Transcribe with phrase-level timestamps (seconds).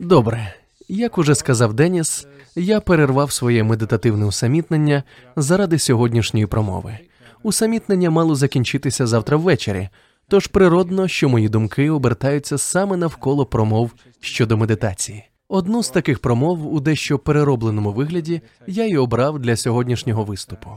[0.00, 0.54] Добре,
[0.88, 5.02] як уже сказав Деніс, я перервав своє медитативне усамітнення
[5.36, 6.98] заради сьогоднішньої промови.
[7.42, 9.88] Усамітнення мало закінчитися завтра ввечері,
[10.28, 13.90] тож природно, що мої думки обертаються саме навколо промов
[14.20, 15.24] щодо медитації.
[15.48, 20.70] Одну з таких промов у дещо переробленому вигляді я й обрав для сьогоднішнього виступу.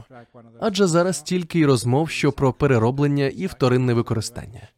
[0.60, 4.68] Адже зараз тільки й розмов, що про перероблення і вторинне використання.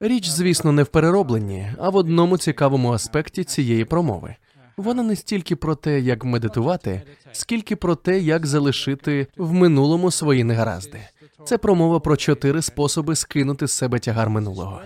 [0.00, 4.34] Річ, звісно, не в переробленні, а в одному цікавому аспекті цієї промови.
[4.76, 10.44] Вона не стільки про те, як медитувати, скільки про те, як залишити в минулому свої
[10.44, 11.00] негаразди.
[11.44, 14.80] Це промова про чотири способи скинути з себе тягар минулого.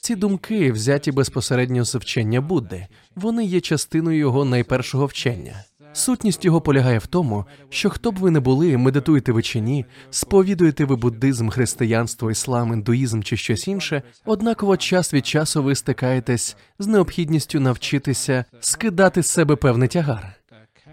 [0.00, 2.86] Ці думки взяті безпосередньо з вчення Будди.
[3.16, 5.64] Вони є частиною його найпершого вчення.
[5.92, 9.86] Сутність його полягає в тому, що хто б ви не були, медитуєте ви чи ні,
[10.10, 16.56] сповідуєте ви буддизм, християнство, іслам, індуїзм чи щось інше, однаково час від часу ви стикаєтесь
[16.78, 20.34] з необхідністю навчитися скидати з себе певний тягар.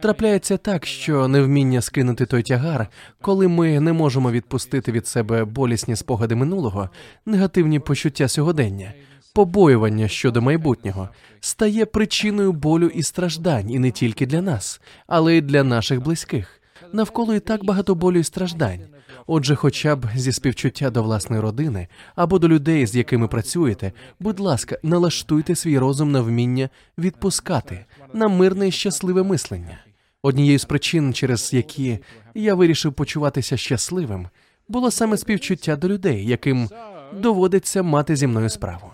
[0.02, 2.87] Трапляється так, що невміння скинути той тягар,
[3.21, 6.90] коли ми не можемо відпустити від себе болісні спогади минулого,
[7.26, 8.93] негативні почуття сьогодення,
[9.36, 15.42] побоювання щодо майбутнього, стає причиною болю і страждань, і не тільки для нас, але й
[15.42, 16.62] для наших близьких.
[16.94, 18.80] Навколо і так багато болю і страждань.
[19.27, 24.40] Отже, хоча б зі співчуття до власної родини або до людей, з якими працюєте, будь
[24.40, 29.77] ласка, налаштуйте свій розум на вміння відпускати на мирне і щасливе мислення.
[30.22, 31.99] Однією з причин, через які
[32.36, 34.27] я вирішив почуватися щасливим,
[34.68, 36.70] було саме співчуття до людей, яким
[37.14, 38.92] доводиться мати зі мною справу.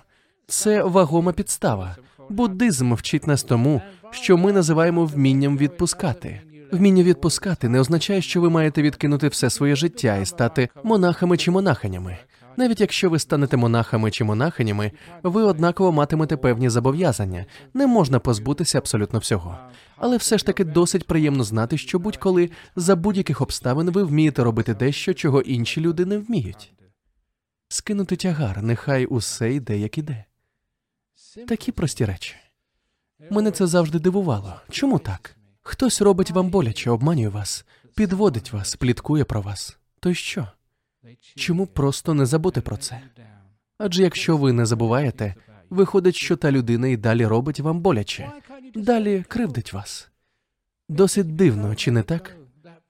[0.52, 1.96] Це вагома підстава.
[2.30, 6.42] Буддизм вчить нас тому, що ми називаємо вмінням відпускати.
[6.72, 11.52] Вміння відпускати не означає, що ви маєте відкинути все своє життя і стати монахами чи
[11.52, 12.18] монахинями.
[12.58, 14.92] Навіть якщо ви станете монахами чи монахинями,
[15.24, 17.46] ви однаково матимете певні зобов'язання.
[17.74, 19.58] Не можна позбутися абсолютно всього.
[19.98, 24.74] Але все ж таки досить приємно знати, що будь-коли за будь-яких обставин ви вмієте робити
[24.74, 26.74] дещо, чого інші люди не вміють.
[27.68, 30.26] Скинути тягар, нехай усе йде, як іде.
[31.48, 32.36] Такі прості речі.
[33.30, 34.56] Мене це завжди дивувало.
[34.70, 35.36] Чому так?
[35.62, 37.66] Хтось робить вам боляче, обманює вас,
[37.96, 39.78] підводить вас, пліткує про вас.
[40.00, 40.48] То й що?
[41.36, 43.02] Чому просто не забути про це?
[43.78, 45.36] Адже якщо ви не забуваєте,
[45.70, 48.32] виходить, що та людина і далі робить вам боляче,
[48.76, 50.10] далі кривдить вас.
[50.90, 52.36] Досить дивно, чи не так?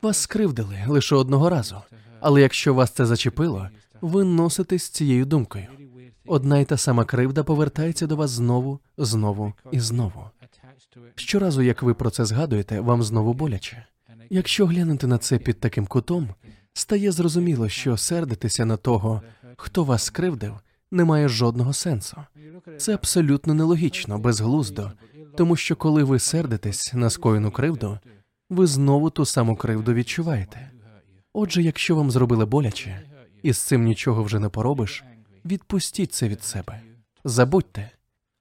[0.02, 1.82] Вас скривдили лише одного разу.
[2.20, 3.70] Але якщо вас це зачепило,
[4.02, 5.68] ви носитесь цією думкою.
[6.32, 10.24] Одна й та сама кривда повертається до вас знову, знову і знову.
[11.16, 13.86] Щоразу, як ви про це згадуєте, вам знову боляче.
[14.30, 16.30] Якщо глянути на це під таким кутом,
[16.74, 19.22] стає зрозуміло, що сердитися на того,
[19.58, 20.54] хто вас скривдив,
[20.92, 22.18] не має жодного сенсу.
[22.78, 24.92] Це абсолютно нелогічно, безглуздо,
[25.38, 28.00] тому що коли ви сердитесь на скоєну кривду,
[28.50, 30.72] ви знову ту саму кривду відчуваєте.
[31.34, 33.02] Отже, якщо вам зробили боляче,
[33.44, 35.04] і з цим нічого вже не поробиш,
[35.46, 36.82] відпустіть це від себе.
[37.24, 37.92] Забудьте.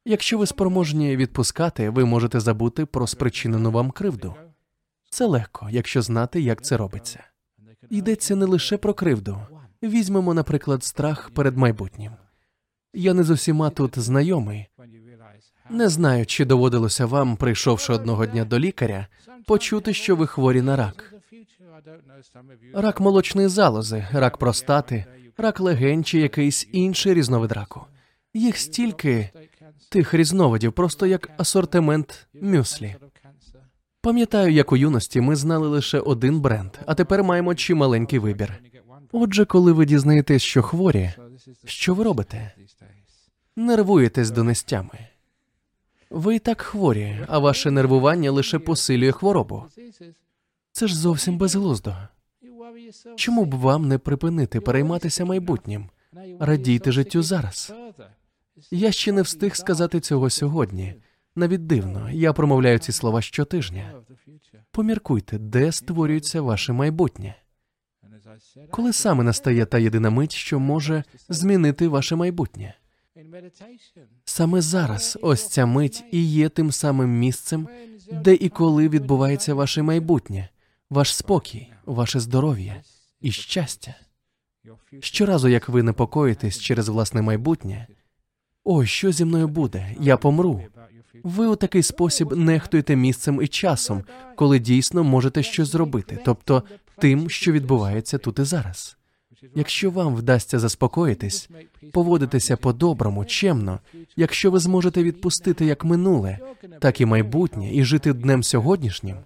[0.05, 4.35] Якщо ви спроможні відпускати, ви можете забути про спричинену вам кривду.
[5.11, 7.25] Це легко, якщо знати, як це робиться.
[7.91, 9.41] Йдеться не лише про кривду.
[9.83, 12.13] Візьмемо, наприклад, страх перед майбутнім.
[12.95, 14.69] Я не з усіма тут знайомий.
[15.71, 19.07] Не знаю, чи доводилося вам, прийшовши одного дня до лікаря,
[19.47, 21.15] почути, що ви хворі на рак.
[22.75, 25.05] Рак молочної залози, рак простати,
[25.41, 27.81] рак легень чи якийсь інший різновид раку.
[28.35, 29.31] Їх стільки
[29.89, 32.97] тих різновидів, просто як асортимент мюслі.
[34.01, 38.63] Пам'ятаю, як у юності ми знали лише один бренд, а тепер маємо чималенький вибір.
[39.13, 41.13] Отже, коли ви дізнаєтесь, що хворі,
[41.65, 42.53] що ви робите?
[43.57, 45.09] Нервуєтесь до нестями.
[46.11, 49.65] Ви і так хворі, а ваше нервування лише посилює хворобу.
[50.73, 51.97] Це ж зовсім безглуздо.
[53.17, 55.89] Чому б вам не припинити перейматися майбутнім?
[56.41, 57.73] Радійте життю зараз.
[58.71, 60.95] Я ще не встиг сказати цього сьогодні.
[61.37, 63.95] Навіть дивно, я промовляю ці слова щотижня.
[64.71, 67.35] Поміркуйте, де створюється ваше майбутнє.
[68.71, 72.75] Коли саме настає та єдина мить, що може змінити ваше майбутнє?
[74.25, 77.69] Саме зараз ось ця мить і є тим самим місцем,
[78.13, 80.49] де і коли відбувається ваше майбутнє,
[80.91, 82.83] ваш спокій, ваше здоров'я
[83.21, 83.95] і щастя.
[85.01, 87.87] Щоразу, як ви непокоїтесь через власне майбутнє,
[88.65, 89.95] ой, що зі мною буде?
[90.01, 90.63] Я помру.
[91.25, 94.05] Ви у такий спосіб нехтуєте місцем і часом,
[94.37, 96.63] коли дійсно можете щось зробити, тобто
[96.99, 98.97] тим, що відбувається тут і зараз.
[99.55, 101.51] Якщо вам вдасться заспокоїтись,
[101.93, 103.81] поводитися по-доброму, чемно,
[104.17, 106.39] якщо ви зможете відпустити як минуле,
[106.81, 109.17] так і майбутнє, і жити днем сьогоднішнім,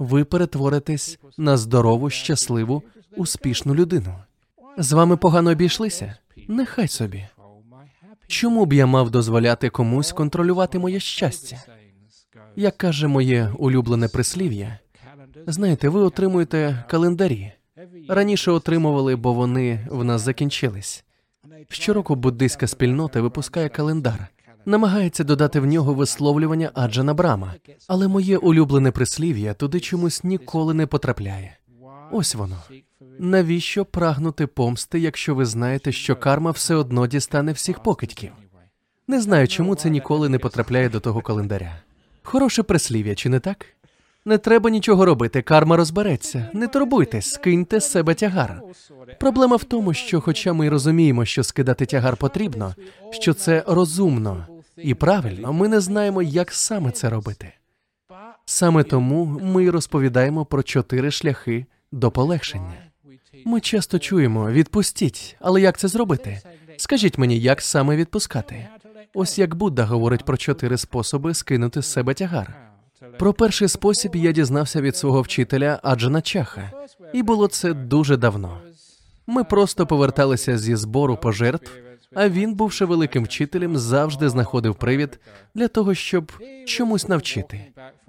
[0.00, 2.82] ви перетворитесь на здорову, щасливу,
[3.16, 4.14] успішну людину.
[4.78, 6.16] З вами погано обійшлися?
[6.48, 7.26] Нехай собі.
[8.26, 11.62] Чому б я мав дозволяти комусь контролювати моє щастя?
[12.56, 14.78] Як каже моє улюблене прислів'я,
[15.46, 17.52] знаєте, ви отримуєте календарі.
[18.08, 21.04] Раніше отримували, бо вони в нас закінчились.
[21.68, 24.26] Щороку буддийська спільнота випускає календар,
[24.66, 27.54] намагається додати в нього висловлювання Аджана Брама,
[27.88, 31.56] але моє улюблене прислів'я туди чомусь ніколи не потрапляє.
[32.12, 32.56] Ось воно.
[33.18, 38.32] Навіщо прагнути помсти, якщо ви знаєте, що карма все одно дістане всіх покидьків?
[39.08, 41.82] Не знаю, чому це ніколи не потрапляє до того календаря.
[42.22, 43.66] Хороше прислів'я, чи не так?
[44.24, 46.48] Не треба нічого робити, карма розбереться.
[46.52, 48.62] Не турбуйтесь, скиньте з себе тягар.
[49.20, 52.74] Проблема в тому, що, хоча ми розуміємо, що скидати тягар потрібно,
[53.10, 54.46] що це розумно
[54.76, 57.52] і правильно, ми не знаємо, як саме це робити.
[58.44, 62.74] Саме тому ми розповідаємо про чотири шляхи до полегшення.
[63.44, 66.40] Ми часто чуємо відпустіть, але як це зробити?
[66.76, 68.68] Скажіть мені, як саме відпускати?
[69.14, 72.69] Ось як Будда говорить про чотири способи скинути з себе тягар.
[73.18, 76.72] Про перший спосіб я дізнався від свого вчителя Аджана Чаха,
[77.12, 78.58] і було це дуже давно.
[79.26, 81.72] Ми просто поверталися зі збору пожертв,
[82.14, 85.20] а він, бувши великим вчителем, завжди знаходив привід
[85.54, 86.32] для того, щоб
[86.66, 87.64] чомусь навчити.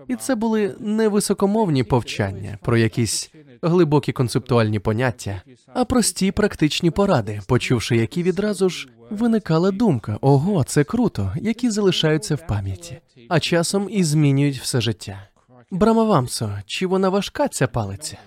[0.07, 3.31] І це були не високомовні повчання про якісь
[3.61, 10.83] глибокі концептуальні поняття, а прості практичні поради, почувши які відразу ж виникала думка: ого, це
[10.83, 12.97] круто, які залишаються в пам'яті,
[13.29, 15.27] а часом і змінюють все життя.
[15.71, 18.17] Брамавамсо, чи вона важка ця палиця?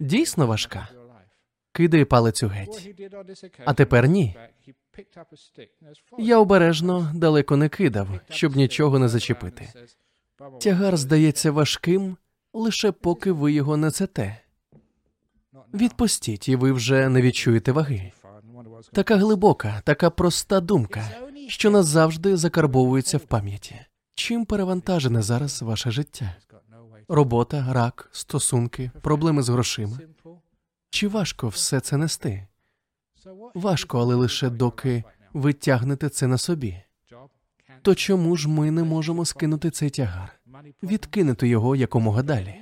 [0.00, 0.88] Дійсно важка.
[1.72, 2.90] Кидає палицю геть.
[3.64, 4.36] А тепер ні.
[6.18, 9.68] Я обережно далеко не кидав, щоб нічого не зачепити.
[10.60, 12.16] Тягар здається важким,
[12.52, 14.40] лише поки ви його несете.
[15.74, 18.12] Відпустіть, і ви вже не відчуєте ваги.
[18.92, 21.08] Така глибока, така проста думка,
[21.48, 23.80] що назавжди закарбовується в пам'яті.
[24.14, 26.36] Чим перевантажене зараз ваше життя?
[27.08, 29.98] Робота, рак, стосунки, проблеми з грошима.
[30.90, 32.46] Чи важко все це нести?
[33.54, 36.76] Важко, але лише доки ви тягнете це на собі.
[37.82, 40.32] То чому ж ми не можемо скинути цей тягар,
[40.82, 42.54] відкинути його якомога далі?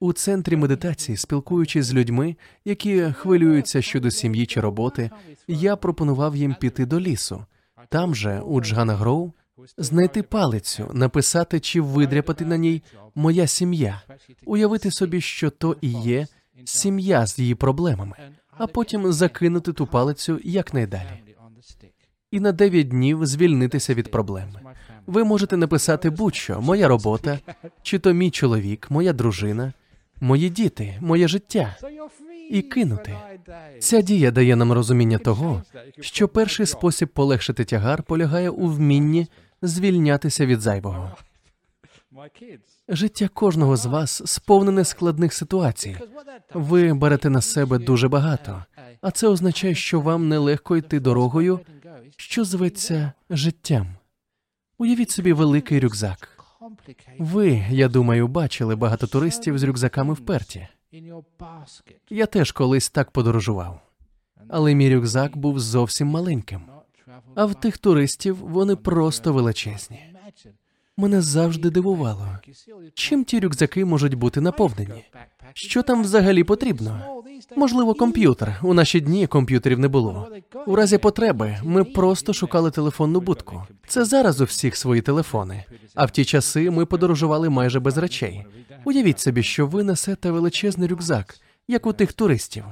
[0.00, 5.10] У центрі медитації, спілкуючись з людьми, які хвилюються щодо сім'ї чи роботи,
[5.48, 7.46] я пропонував їм піти до лісу,
[7.88, 9.32] там же, у Джганагроу,
[9.78, 12.82] знайти палицю, написати чи видряпати на ній
[13.14, 14.02] моя сім'я,
[14.44, 16.26] уявити собі, що то і є
[16.64, 18.16] сім'я з її проблемами,
[18.58, 21.22] а потім закинути ту палицю якнайдалі.
[22.30, 24.48] І на дев'ять днів звільнитися від проблем.
[25.06, 27.38] Ви можете написати будь-що моя робота,
[27.82, 29.72] чи то мій чоловік, моя дружина,
[30.20, 31.76] мої діти, моє життя
[32.50, 33.16] і кинути.
[33.78, 35.62] Ця дія дає нам розуміння того,
[36.00, 39.26] що перший спосіб полегшити тягар полягає у вмінні
[39.62, 41.10] звільнятися від зайвого.
[42.88, 45.96] Життя кожного з вас сповнене складних ситуацій.
[46.54, 48.64] Ви берете на себе дуже багато,
[49.00, 51.60] а це означає, що вам нелегко йти дорогою,
[52.16, 53.86] що зветься життям.
[54.78, 56.28] Уявіть собі великий рюкзак.
[57.18, 60.68] Ви, я думаю, бачили багато туристів з рюкзаками вперті.
[62.10, 63.80] Я теж колись так подорожував,
[64.48, 66.62] але мій рюкзак був зовсім маленьким.
[67.34, 70.13] А в тих туристів вони просто величезні.
[70.96, 72.28] Мене завжди дивувало,
[72.94, 75.04] чим ті рюкзаки можуть бути наповнені.
[75.54, 77.00] Що там взагалі потрібно?
[77.56, 78.60] Можливо, комп'ютер.
[78.62, 80.28] У наші дні комп'ютерів не було.
[80.66, 83.62] У разі потреби ми просто шукали телефонну будку.
[83.86, 85.64] Це зараз у всіх свої телефони.
[85.94, 88.44] А в ті часи ми подорожували майже без речей.
[88.84, 91.36] Уявіть собі, що ви несете величезний рюкзак,
[91.68, 92.64] як у тих туристів.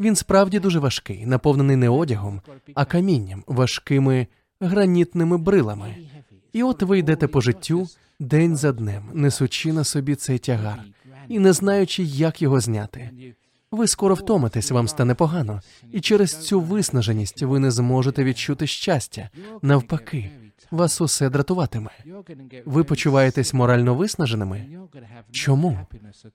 [0.00, 2.40] Він справді дуже важкий, наповнений не одягом,
[2.74, 4.26] а камінням, важкими
[4.60, 5.94] гранітними брилами.
[6.52, 7.88] І от ви йдете по життю
[8.20, 10.84] день за днем, несучи на собі цей тягар
[11.30, 13.10] і не знаючи, як його зняти.
[13.70, 15.60] Ви скоро втомитесь, вам стане погано,
[15.92, 19.30] і через цю виснаженість ви не зможете відчути щастя.
[19.62, 20.30] Навпаки,
[20.70, 21.90] вас усе дратуватиме.
[22.64, 24.66] Ви почуваєтесь морально виснаженими?
[25.30, 25.78] Чому?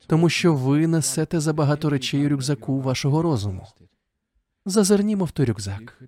[0.08, 3.68] Тому що ви несете забагато речей у рюкзаку вашого розуму.
[4.66, 6.02] Зазирнімо в той рюкзак.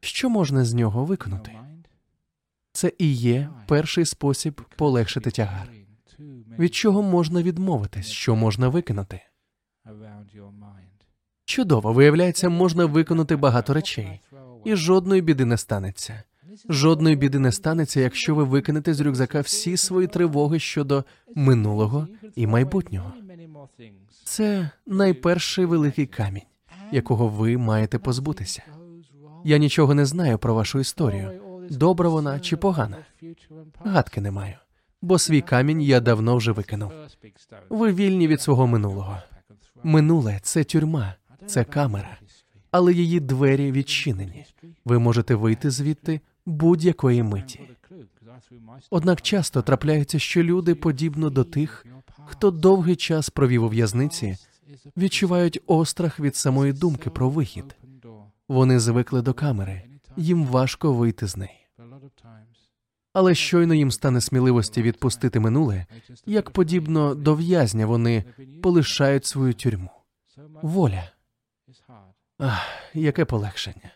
[0.00, 1.52] Що можна з нього виконати?
[2.74, 5.68] Це і є перший спосіб полегшити тягар.
[6.58, 9.20] Від чого можна відмовитись, що можна викинути?
[11.44, 14.20] Чудово, виявляється, можна виконати багато речей,
[14.64, 16.22] і жодної біди не станеться.
[16.68, 21.04] Жодної біди не станеться, якщо ви викинете з рюкзака всі свої тривоги щодо
[21.34, 23.12] минулого і майбутнього.
[24.24, 26.42] Це найперший великий камінь,
[26.92, 28.62] якого ви маєте позбутися.
[29.44, 32.96] Я нічого не знаю про вашу історію, добра вона чи погана.
[33.84, 34.54] Гадки не маю,
[35.02, 36.92] бо свій камінь я давно вже викинув.
[37.68, 39.18] Ви вільні від свого минулого.
[39.82, 41.14] Минуле це тюрма,
[41.46, 42.18] це камера,
[42.70, 44.46] але її двері відчинені.
[44.84, 47.60] Ви можете вийти звідти будь-якої миті.
[48.90, 51.86] Однак часто трапляється, що люди, подібно до тих,
[52.24, 54.36] хто довгий час провів у в'язниці,
[54.96, 57.76] відчувають острах від самої думки про вихід.
[58.48, 59.82] Вони звикли до камери,
[60.16, 61.66] їм важко вийти з неї.
[63.12, 65.86] Але щойно їм стане сміливості відпустити минуле,
[66.26, 68.24] як подібно до в'язня, вони
[68.62, 69.90] полишають свою тюрму.
[70.62, 71.10] Воля.
[72.38, 72.60] Ах,
[72.94, 73.90] яке полегшення,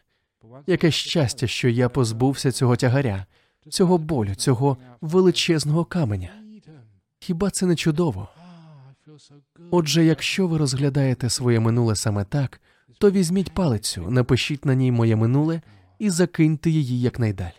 [0.67, 3.27] яке щастя, що я позбувся цього тягаря,
[3.69, 6.31] цього болю, цього величезного каменя.
[7.19, 8.29] Хіба це не чудово?
[9.71, 12.61] Отже, якщо ви розглядаєте своє минуле саме так,
[12.99, 15.61] то візьміть палицю, напишіть на ній моє минуле
[15.99, 17.53] і закиньте її якнайдалі.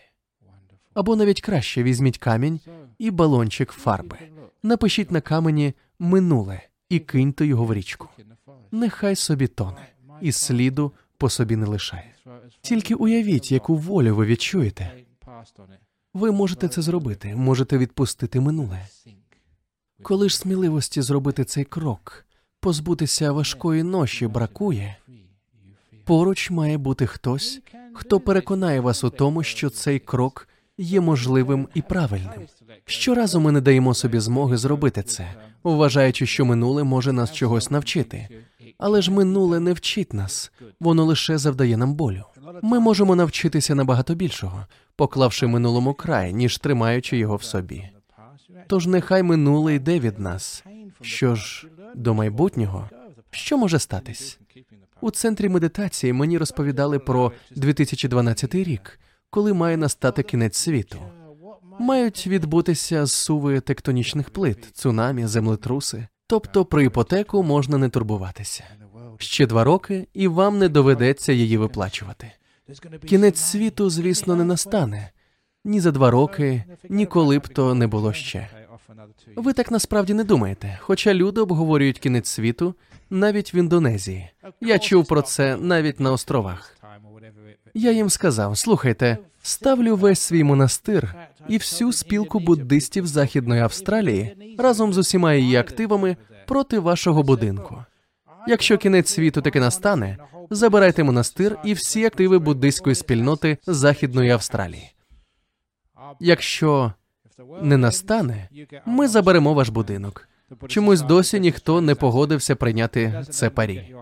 [0.94, 2.60] Або навіть краще візьміть камінь
[2.98, 4.18] і балончик фарби.
[4.64, 8.08] Напишіть на камені минуле і киньте його в річку.
[8.72, 9.88] Нехай собі тоне,
[10.22, 12.16] і сліду по собі не лишає.
[12.62, 14.94] Тільки уявіть, яку волю ви відчуєте.
[16.14, 18.88] Ви можете це зробити, можете відпустити минуле.
[20.02, 22.26] Коли ж сміливості зробити цей крок,
[22.60, 24.98] позбутися важкої ноші бракує,
[26.04, 27.62] поруч має бути хтось,
[28.00, 32.48] хто переконає вас у тому, що цей крок є можливим і правильним.
[32.86, 38.30] Щоразу ми не даємо собі змоги зробити це, вважаючи, що минуле може нас чогось навчити.
[38.78, 42.24] Але ж минуле не вчить нас, воно лише завдає нам болю.
[42.62, 44.66] Ми можемо навчитися набагато більшого,
[44.96, 47.90] поклавши минулому край, ніж тримаючи його в собі.
[48.68, 50.64] Тож нехай минуле йде від нас.
[51.02, 52.90] Що ж до майбутнього,
[53.32, 54.40] що може статись?
[55.02, 61.00] У центрі медитації мені розповідали про 2012 рік, коли має настати кінець світу.
[61.80, 66.08] Мають відбутися зсуви тектонічних плит, цунамі, землетруси.
[66.28, 68.64] Тобто про іпотеку можна не турбуватися.
[69.18, 72.32] Ще два роки, і вам не доведеться її виплачувати.
[73.06, 75.12] Кінець світу, звісно, не настане
[75.66, 78.50] ні за два роки, ні коли б то не було ще.
[79.36, 82.76] Ви так насправді не думаєте, хоча люди обговорюють кінець світу
[83.10, 84.30] навіть в Індонезії.
[84.62, 86.78] Я чув про це навіть на островах.
[87.74, 91.16] Я їм сказав: слухайте, ставлю весь свій монастир
[91.48, 97.84] і всю спілку буддистів Західної Австралії разом з усіма її активами проти вашого будинку.
[98.48, 100.18] Якщо кінець світу таки настане,
[100.50, 104.94] забирайте монастир і всі активи буддистської спільноти Західної Австралії.
[106.20, 106.94] Якщо
[107.62, 108.50] не настане,
[108.86, 110.28] ми заберемо ваш будинок.
[110.68, 113.96] Чомусь досі ніхто не погодився прийняти це парі.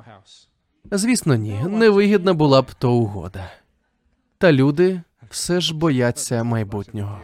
[0.92, 3.52] Звісно, ні, невигідна була б то угода.
[4.38, 7.22] Та люди все ж бояться майбутнього.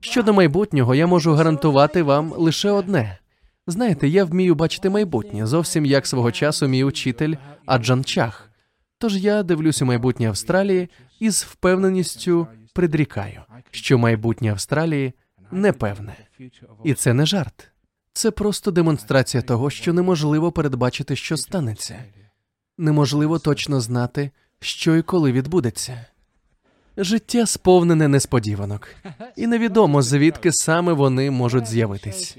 [0.00, 3.18] Щодо майбутнього, я можу гарантувати вам лише одне.
[3.66, 7.34] Знаєте, я вмію бачити майбутнє зовсім як свого часу мій учитель
[7.66, 8.50] Аджан Чах.
[8.98, 10.88] Тож я дивлюся майбутнє Австралії
[11.20, 15.12] і з впевненістю предрікаю, що майбутнє Австралії
[15.50, 16.16] непевне.
[16.84, 17.70] І це не жарт.
[18.12, 22.04] Це просто демонстрація того, що неможливо передбачити, що станеться.
[22.78, 26.06] Неможливо точно знати, що і коли відбудеться.
[26.96, 28.88] Життя сповнене несподіванок,
[29.36, 32.36] і невідомо звідки саме вони можуть з'явитись.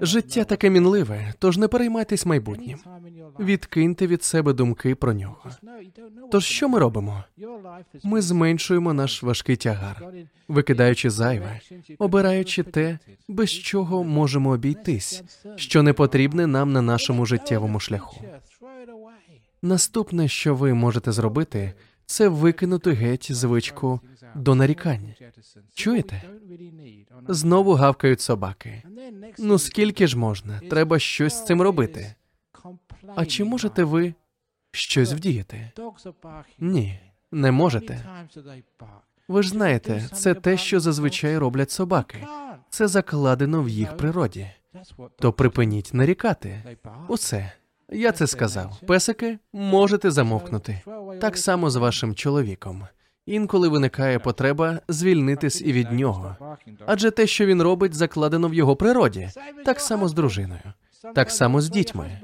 [0.00, 2.78] Життя таке мінливе, тож не переймайтесь майбутнім.
[3.40, 5.50] Відкиньте від себе думки про нього.
[6.32, 7.24] Тож що ми робимо?
[8.04, 10.06] Ми зменшуємо наш важкий тягар,
[10.48, 11.60] викидаючи зайве,
[11.98, 15.22] обираючи те, без чого можемо обійтись,
[15.56, 18.24] що не потрібне нам на нашому життєвому шляху.
[19.62, 21.72] Наступне, що ви можете зробити,
[22.06, 24.00] це викинути геть звичку
[24.34, 25.14] до нарікань.
[25.74, 26.22] Чуєте?
[27.28, 28.82] Знову гавкають собаки.
[29.38, 30.60] Ну скільки ж можна?
[30.70, 32.14] Треба щось з цим робити.
[33.16, 34.14] А чи можете ви
[34.72, 35.70] щось вдіяти?
[36.58, 37.00] Ні,
[37.32, 38.04] не можете.
[39.28, 42.18] Ви ж знаєте, це те, що зазвичай роблять собаки.
[42.70, 44.50] Це закладено в їх природі.
[45.18, 46.62] То припиніть нарікати.
[47.08, 47.52] Усе.
[47.92, 48.80] Я це сказав.
[48.86, 50.80] Песики можете замовкнути.
[51.20, 52.86] Так само з вашим чоловіком.
[53.26, 56.36] Інколи виникає потреба звільнитись і від нього.
[56.86, 59.30] Адже те, що він робить, закладено в його природі,
[59.64, 60.60] так само з дружиною,
[61.14, 62.20] так само з дітьми.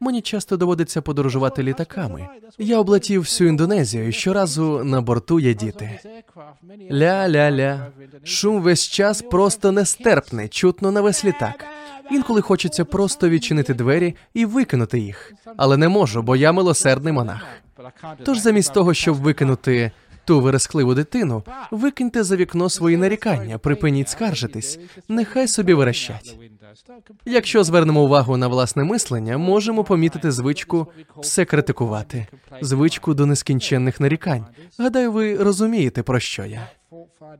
[0.00, 2.28] Мені часто доводиться подорожувати літаками.
[2.58, 6.00] Я облетів всю Індонезію, і щоразу на борту є діти.
[6.90, 7.86] Ля-ля-ля.
[8.24, 11.64] Шум весь час просто нестерпний, чутно на весь літак.
[12.10, 17.46] Інколи хочеться просто відчинити двері і викинути їх, але не можу, бо я милосердний монах.
[18.24, 19.90] Тож замість того, щоб викинути
[20.24, 24.78] ту верескливу дитину, викиньте за вікно свої нарікання, припиніть скаржитись,
[25.08, 26.38] нехай собі верещать.
[27.24, 30.86] Якщо звернемо увагу на власне мислення, можемо помітити звичку
[31.18, 32.26] все критикувати,
[32.60, 34.46] звичку до нескінченних нарікань.
[34.78, 36.70] Гадаю, ви розумієте, про що я.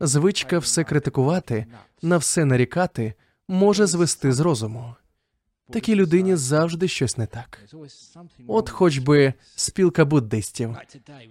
[0.01, 1.67] Звичка все критикувати,
[2.03, 3.15] на все нарікати
[3.49, 4.95] може звести з розуму.
[5.71, 7.61] Такій людині завжди щось не так.
[8.47, 10.77] От хоч би спілка буддистів.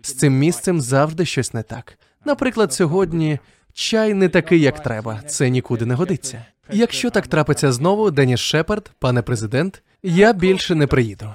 [0.02, 1.98] З цим місцем завжди щось не так.
[2.26, 3.40] Наприклад, сьогодні
[3.74, 5.22] чай не такий, як треба.
[5.22, 6.46] Це нікуди не годиться.
[6.72, 11.30] Якщо так трапиться знову, Деніс Шепард, пане президент, я більше не приїду.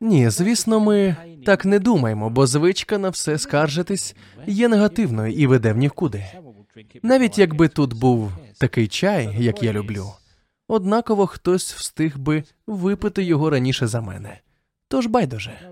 [0.00, 5.72] Ні, звісно, ми так не думаємо, бо звичка на все скаржитись є негативною і веде
[5.72, 6.24] в нікуди.
[7.02, 10.12] Навіть якби тут був такий чай, як я люблю,
[10.68, 14.38] однаково хтось встиг би випити його раніше за мене.
[14.88, 15.71] Тож байдуже.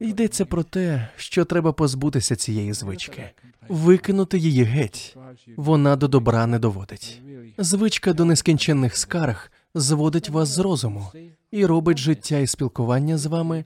[0.00, 3.30] Йдеться про те, що треба позбутися цієї звички,
[3.68, 5.16] викинути її геть.
[5.56, 7.22] Вона до добра не доводить.
[7.58, 11.06] Звичка до нескінченних скарг зводить вас з розуму
[11.50, 13.64] і робить життя і спілкування з вами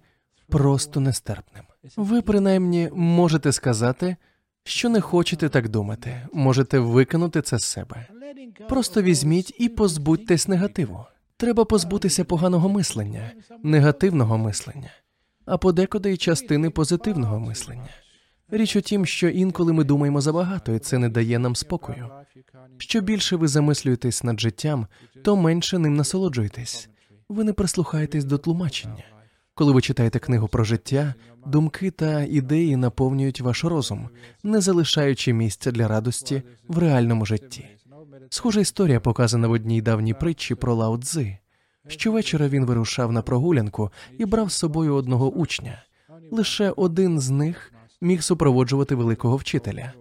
[0.49, 1.65] просто нестерпним.
[1.97, 4.17] Ви принаймні можете сказати,
[4.65, 8.07] що не хочете так думати, можете викинути це з себе.
[8.69, 11.05] Просто візьміть і позбудьтесь негативу.
[11.37, 13.31] Треба позбутися поганого мислення,
[13.63, 14.91] негативного мислення,
[15.47, 17.89] а подекуди й частини позитивного мислення.
[18.51, 22.09] Річ у тім, що інколи ми думаємо забагато, і це не дає нам спокою.
[22.79, 24.87] Що більше ви замислюєтесь над життям,
[25.25, 26.89] то менше ним насолоджуєтесь.
[27.29, 29.05] Ви не прислухаєтесь до тлумачення.
[29.55, 31.15] Коли ви читаєте книгу про життя,
[31.47, 34.09] думки та ідеї наповнюють ваш розум,
[34.43, 37.67] не залишаючи місця для радості в реальному житті.
[38.31, 41.39] Схожа історія показана в одній давній притчі про Лао Цзи.
[41.89, 45.83] Щовечора він вирушав на прогулянку і брав з собою одного учня.
[46.31, 49.93] Лише один з них міг супроводжувати великого вчителя.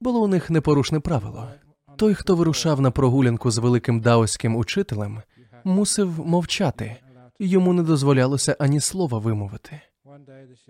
[0.00, 1.48] Було у них непорушне правило.
[1.96, 5.22] Той, хто вирушав на прогулянку з великим даоським учителем,
[5.64, 6.96] мусив мовчати,
[7.38, 9.80] йому не дозволялося ані слова вимовити.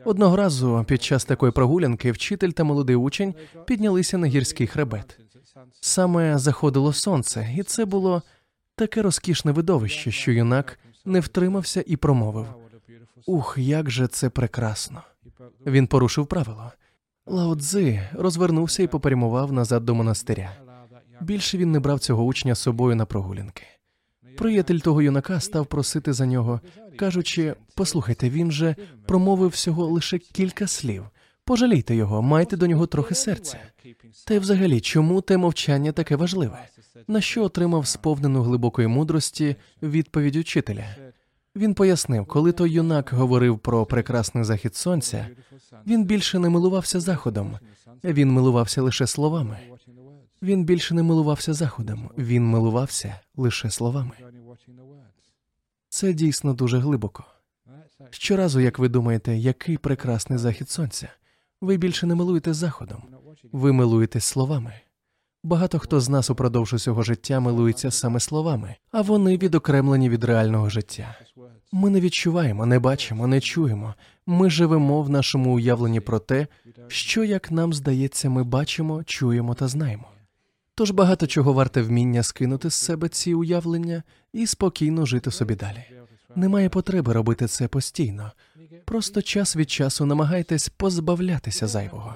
[0.05, 3.35] Одного разу під час такої прогулянки вчитель та молодий учень
[3.67, 5.19] піднялися на гірський хребет.
[5.81, 8.23] Саме заходило сонце, і це було
[8.77, 12.47] таке розкішне видовище, що юнак не втримався і промовив:
[13.27, 15.03] Ух, як же це прекрасно!
[15.67, 16.73] Він порушив правило.
[17.27, 20.53] Лао Цзи розвернувся і попрямував назад до монастиря.
[21.21, 23.63] Більше він не брав цього учня з собою на прогулянки.
[24.37, 26.61] Приятель того юнака став просити за нього,
[26.97, 31.05] кажучи: послухайте, він же промовив всього лише кілька слів.
[31.45, 33.59] Пожалійте його, майте до нього трохи серця.
[34.27, 36.69] Та й взагалі, чому те мовчання таке важливе?
[37.09, 40.97] На що отримав сповнену глибокої мудрості відповідь учителя?
[41.57, 45.27] Він пояснив, коли той юнак говорив про прекрасний захід сонця,
[45.87, 47.59] він більше не милувався заходом,
[48.05, 49.59] він милувався лише словами.
[50.43, 54.13] Він більше не милувався заходом, він милувався лише словами.
[55.89, 57.25] Це дійсно дуже глибоко.
[58.11, 61.09] Щоразу, як ви думаєте, який прекрасний захід сонця,
[61.63, 63.03] ви більше не милуєте заходом,
[63.53, 64.73] ви милуєтесь словами.
[65.45, 70.71] Багато хто з нас упродовж усього життя милується саме словами, а вони відокремлені від реального
[70.71, 71.19] життя.
[71.73, 73.95] Ми не відчуваємо, не бачимо, не чуємо.
[74.27, 76.47] Ми живемо в нашому уявленні про те,
[76.89, 80.09] що, як нам здається, ми бачимо, чуємо та знаємо.
[80.75, 85.85] Тож багато чого варте вміння скинути з себе ці уявлення і спокійно жити собі далі.
[86.37, 88.33] Немає потреби робити це постійно.
[88.85, 92.15] Просто час від часу намагайтесь позбавлятися зайвого.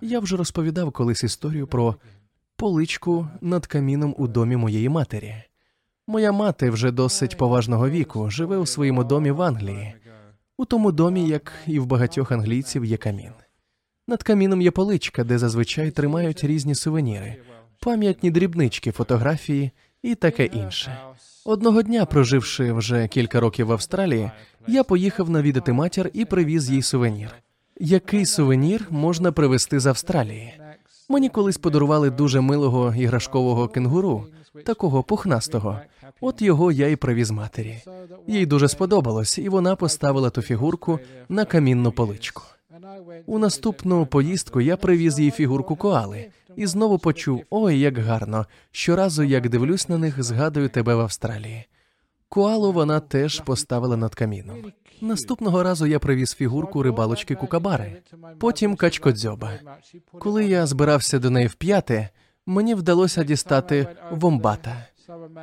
[0.00, 1.96] Я вже розповідав колись історію про
[2.56, 5.34] поличку над каміном у домі моєї матері.
[6.06, 9.94] Моя мати вже досить поважного віку, живе у своєму домі в Англії.
[10.56, 13.32] У тому домі, як і в багатьох англійців, є камін.
[14.08, 17.36] Над каміном є поличка, де зазвичай тримають різні сувеніри,
[17.80, 19.70] пам'ятні дрібнички, фотографії
[20.04, 20.98] і таке інше.
[21.44, 24.30] Одного дня, проживши вже кілька років в Австралії,
[24.66, 27.34] я поїхав навідати матір і привіз їй сувенір.
[27.80, 30.54] Який сувенір можна привезти з Австралії?
[31.08, 34.26] Мені колись подарували дуже милого іграшкового кенгуру,
[34.64, 35.78] такого пухнастого.
[36.20, 37.82] От його я й привіз матері.
[38.26, 42.42] Їй дуже сподобалось, і вона поставила ту фігурку на камінну поличку.
[43.26, 48.46] У наступну поїздку я привіз їй фігурку коали і знову почув: ой, як гарно!
[48.70, 51.66] Щоразу, як дивлюсь на них, згадую тебе в Австралії.
[52.28, 54.56] Коалу вона теж поставила над каміном.
[55.00, 58.02] Наступного разу я привіз фігурку рибалочки Кукабари,
[58.38, 59.50] потім качкодзьоба.
[60.18, 62.08] Коли я збирався до неї вп'яти,
[62.46, 64.86] мені вдалося дістати вомбата.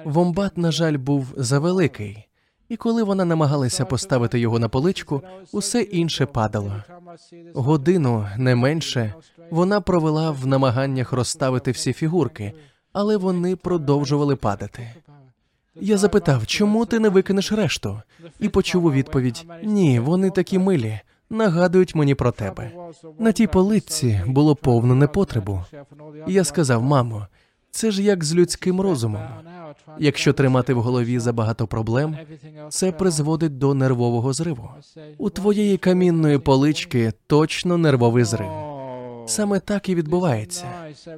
[0.06, 2.28] Вомбат, на жаль, був завеликий,
[2.72, 6.84] і коли вона намагалася поставити його на поличку, усе інше падало.
[7.54, 9.14] Годину не менше
[9.50, 12.54] вона провела в намаганнях розставити всі фігурки,
[12.94, 14.94] але вони продовжували падати.
[15.76, 18.02] Я запитав, чому ти не викинеш решту?
[18.40, 22.72] І почув у відповідь: ні, вони такі милі, нагадують мені про тебе.
[23.20, 25.64] На тій полиці було повно непотребу.
[26.28, 27.28] Я сказав, мамо,
[27.72, 29.24] це ж як з людським розумом.
[30.00, 32.18] Якщо тримати в голові забагато проблем,
[32.70, 34.70] це призводить до нервового зриву.
[35.18, 38.52] У твоєї камінної полички точно нервовий зрив.
[39.26, 40.66] Саме так і відбувається,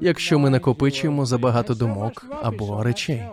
[0.01, 3.23] якщо ми накопичуємо забагато думок або речей.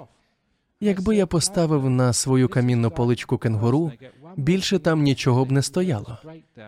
[0.81, 3.93] Якби я поставив на свою камінну поличку кенгуру,
[4.37, 6.19] більше там нічого б не стояло.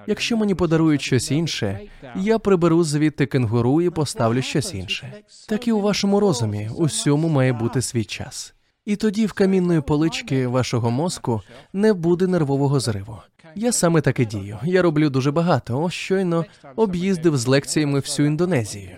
[0.06, 1.80] Якщо мені подарують щось інше,
[2.16, 5.12] я приберу звідти кенгуру і поставлю щось інше.
[5.48, 8.54] Так і у вашому розумі усьому має бути свій час.
[8.84, 11.42] І тоді в камінної полички вашого мозку
[11.72, 13.16] не буде нервового зриву.
[13.54, 14.58] Я саме так і дію.
[14.64, 15.82] Я роблю дуже багато.
[15.82, 16.44] Ось щойно
[16.76, 18.90] об'їздив з лекціями всю Індонезію.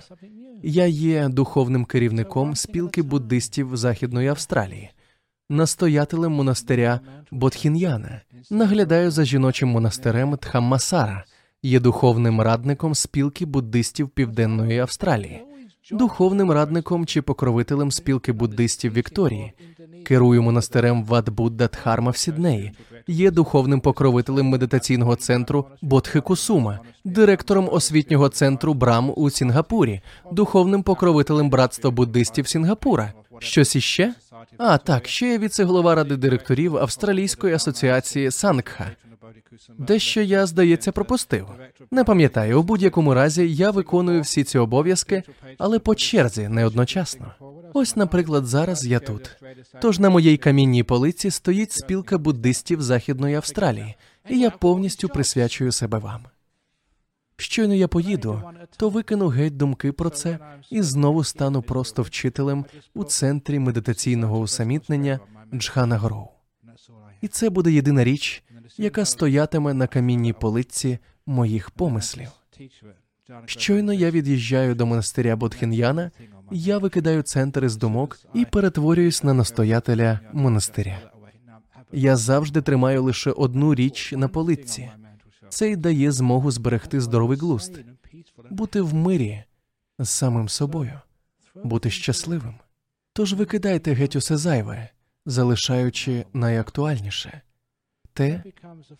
[0.62, 4.90] Я є духовним керівником спілки буддистів Західної Австралії,
[5.50, 8.20] настоятелем монастиря Бодхін'яна,
[8.50, 11.24] наглядаю за жіночим монастирем Тхаммасара,
[11.62, 15.42] є духовним радником спілки буддистів Південної Австралії,
[15.92, 19.52] духовним радником чи покровителем спілки буддистів Вікторії,
[20.04, 22.72] керую монастирем Вад Будда Дхарма в Сіднеї,
[23.06, 30.00] є духовним покровителем медитаційного центру Бодхикусума, директором освітнього центру Брам у Сінгапурі,
[30.32, 33.12] духовним покровителем братства буддистів Сінгапура.
[33.38, 34.14] Щось іще?
[34.58, 38.90] А так, ще я віце-голова ради директорів Австралійської асоціації Сангха.
[39.78, 41.46] Дещо я, здається, пропустив.
[41.90, 45.22] Не пам'ятаю, у будь-якому разі я виконую всі ці обов'язки,
[45.58, 47.34] але по черзі не одночасно.
[47.72, 49.36] Ось, наприклад, зараз я тут.
[49.80, 53.94] Тож на моїй камінній полиці стоїть спілка буддистів Західної Австралії,
[54.28, 56.20] і я повністю присвячую себе вам.
[57.44, 58.42] Щойно я поїду,
[58.76, 60.38] то викину геть думки про це
[60.70, 65.20] і знову стану просто вчителем у центрі медитаційного усамітнення
[65.54, 66.28] Джхана Гроу.
[67.20, 68.42] І це буде єдина річ,
[68.78, 72.28] яка стоятиме на камінній полиці моїх помислів.
[73.46, 76.10] Щойно я від'їжджаю до монастиря Бодхін'яна,
[76.50, 80.98] я викидаю центр із думок і перетворююсь на настоятеля монастиря.
[81.92, 84.90] Я завжди тримаю лише одну річ на полиці.
[85.48, 87.78] Це й дає змогу зберегти здоровий глузд,
[88.50, 89.44] бути в мирі
[89.98, 91.00] з самим собою,
[91.54, 92.54] бути щасливим.
[93.12, 94.88] Тож викидайте геть усе зайве,
[95.26, 97.40] залишаючи найактуальніше
[98.12, 98.42] те,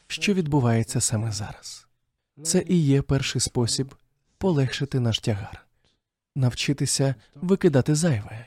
[0.06, 1.86] що відбувається саме зараз.
[2.42, 3.94] Це і є перший спосіб
[4.38, 5.66] полегшити наш тягар,
[6.34, 8.46] навчитися викидати зайве,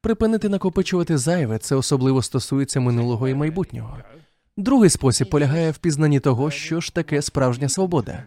[0.00, 1.58] припинити накопичувати зайве.
[1.58, 3.98] Це особливо стосується минулого і майбутнього.
[4.56, 8.24] Другий спосіб полягає в пізнанні того, що ж таке справжня свобода.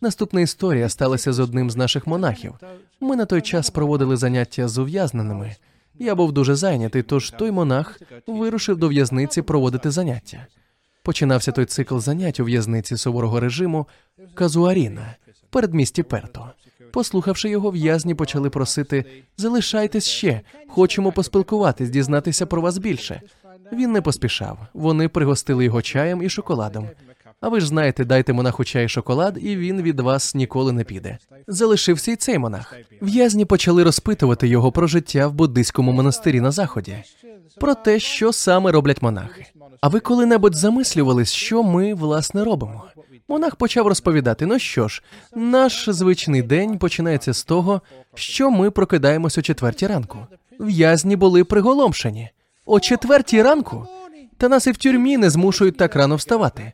[0.00, 2.54] Наступна історія сталася з одним з наших монахів.
[3.00, 5.56] Ми на той час проводили заняття з ув'язненими.
[5.98, 10.46] Я був дуже зайнятий, тож той монах вирушив до в'язниці проводити заняття.
[11.02, 13.86] Починався той цикл занять у в'язниці суворого режиму
[14.34, 15.16] Казуаріна
[15.50, 16.50] передмісті Перто.
[16.92, 19.04] Послухавши його, в'язні почали просити
[19.36, 23.22] залишайтесь ще, хочемо поспілкуватись, дізнатися про вас більше.
[23.72, 24.58] Він не поспішав.
[24.74, 26.88] Вони пригостили його чаєм і шоколадом.
[27.40, 30.84] А ви ж знаєте, дайте монаху чай і шоколад, і він від вас ніколи не
[30.84, 31.18] піде.
[31.48, 32.74] Залишився й цей монах.
[33.02, 36.96] В'язні почали розпитувати його про життя в буддийському монастирі на заході,
[37.60, 39.46] про те, що саме роблять монахи.
[39.80, 42.84] А ви коли-небудь замислювались, що ми власне робимо?
[43.28, 45.02] Монах почав розповідати: ну що ж,
[45.34, 47.82] наш звичний день починається з того,
[48.14, 50.18] що ми прокидаємось о четвертій ранку.
[50.60, 52.30] В'язні були приголомшені.
[52.72, 53.86] О четвертій ранку?
[54.36, 56.72] Та нас і в тюрмі не змушують так рано вставати.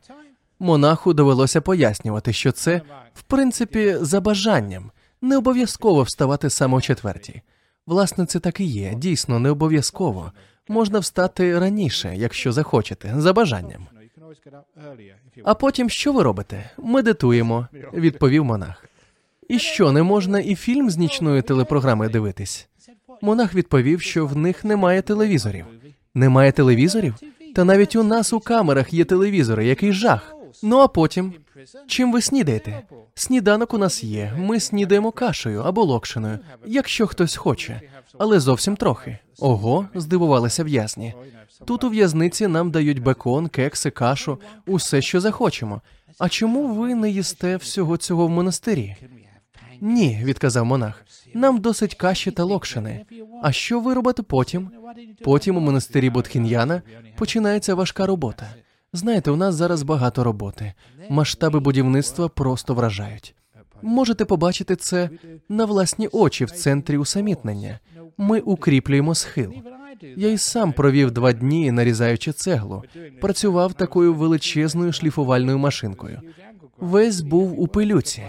[0.59, 2.81] Монаху довелося пояснювати, що це,
[3.13, 7.41] в принципі, за бажанням, не обов'язково вставати саме о четвертій.
[7.87, 8.93] Власне, це так і є.
[8.95, 10.31] Дійсно, не обов'язково.
[10.67, 13.87] Можна встати раніше, якщо захочете, за бажанням.
[15.43, 16.69] А потім що ви робите?
[16.77, 18.85] Медитуємо, відповів монах.
[19.49, 22.67] І що, не можна і фільм з нічної телепрограми дивитись?
[23.21, 25.65] Монах відповів, що в них немає телевізорів.
[26.17, 27.15] Немає телевізорів?
[27.55, 30.35] Та навіть у нас у камерах є телевізори, який жах.
[30.63, 31.33] Ну а потім,
[31.87, 32.81] чим ви снідаєте?
[33.15, 34.33] Сніданок у нас є.
[34.37, 37.81] Ми снідаємо кашею або локшиною, якщо хтось хоче,
[38.17, 39.17] але зовсім трохи.
[39.39, 41.13] Ого, здивувалися в'язні.
[41.65, 45.81] Тут у в'язниці нам дають бекон, кекси, кашу, усе, що захочемо.
[46.19, 48.95] А чому ви не їсте всього цього в монастирі?
[49.81, 51.05] Ні, відказав монах.
[51.33, 53.05] Нам досить каші та локшини.
[53.43, 54.69] А що ви робите потім?
[55.23, 56.81] Потім у монастирі Ботхін'яна
[57.15, 58.45] починається важка робота.
[58.93, 60.73] Знаєте, у нас зараз багато роботи.
[61.09, 63.35] Масштаби будівництва просто вражають.
[63.81, 65.09] Можете побачити це
[65.49, 67.79] на власні очі в центрі усамітнення.
[68.17, 69.53] Ми укріплюємо схил.
[70.17, 72.83] Я й сам провів два дні, нарізаючи цеглу,
[73.21, 76.21] працював такою величезною шліфувальною машинкою.
[76.77, 78.23] Весь був у пилюці.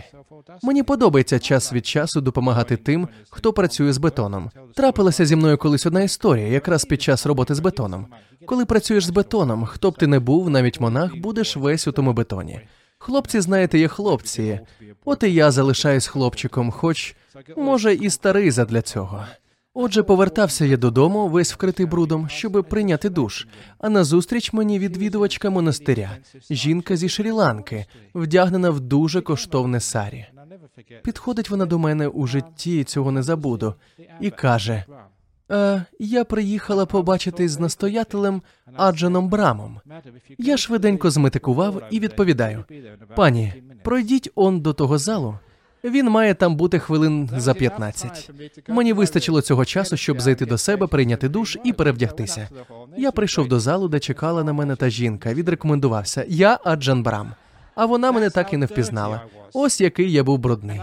[0.62, 4.50] Мені подобається час від часу допомагати тим, хто працює з бетоном.
[4.74, 8.06] Трапилася зі мною колись одна історія, якраз під час роботи з бетоном.
[8.46, 12.12] Коли працюєш з бетоном, хто б ти не був, навіть монах, будеш весь у тому
[12.12, 12.61] бетоні.
[12.98, 14.61] Хлопці, знаєте, є хлопці.
[15.04, 17.16] От і я залишаюсь хлопчиком, хоч
[17.56, 19.24] може і старий задля цього.
[19.74, 23.46] Отже, повертався я додому, весь вкритий брудом, щоб прийняти душ.
[23.78, 26.11] А назустріч мені відвідувачка монастиря,
[26.50, 30.26] жінка зі Шрі-Ланки, вдягнена в дуже коштовне сарі.
[31.02, 33.74] Підходить вона до мене у житті, цього не забуду,
[34.20, 34.85] і каже:
[35.50, 38.42] е, Я приїхала побачитись з настоятелем
[38.76, 39.81] Аджаном Брамом.
[40.38, 42.64] Я швиденько зметикував і відповідаю:
[43.16, 43.52] пані,
[43.83, 45.38] пройдіть он до того залу.
[45.84, 48.30] Він має там бути хвилин за 15.
[48.68, 52.48] Мені вистачило цього часу, щоб зайти до себе, прийняти душ і перевдягтися.
[52.96, 55.34] Я прийшов до залу, де чекала на мене та жінка.
[55.34, 56.24] Відрекомендувався.
[56.28, 57.32] Я Аджан Брам.
[57.78, 59.22] А вона мене так і не впізнала.
[59.52, 60.80] Ось який я був брудний.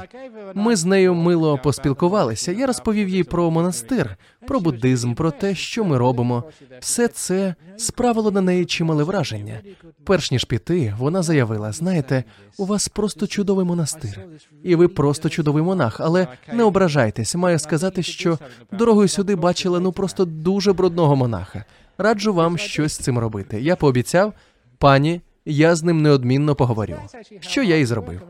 [0.54, 2.52] Ми з нею мило поспілкувалися.
[2.52, 6.44] Я розповів їй про монастир, про буддизм, про те, що ми робимо.
[6.80, 9.60] Все це справило на неї чимале враження.
[10.04, 12.24] Перш ніж піти, вона заявила: знаєте,
[12.58, 14.20] у вас просто чудовий монастир,
[14.64, 16.00] і ви просто чудовий монах.
[16.00, 18.40] Але не ображайтесь, маю сказати, що
[18.72, 21.66] дорогою сюди бачила ну просто дуже брудного монаха.
[21.98, 23.62] Раджу вам щось з цим робити.
[23.62, 24.34] Я пообіцяв,
[24.78, 25.22] пані.
[25.46, 26.96] Я з ним неодмінно поговорю.
[27.40, 28.22] Що я і зробив.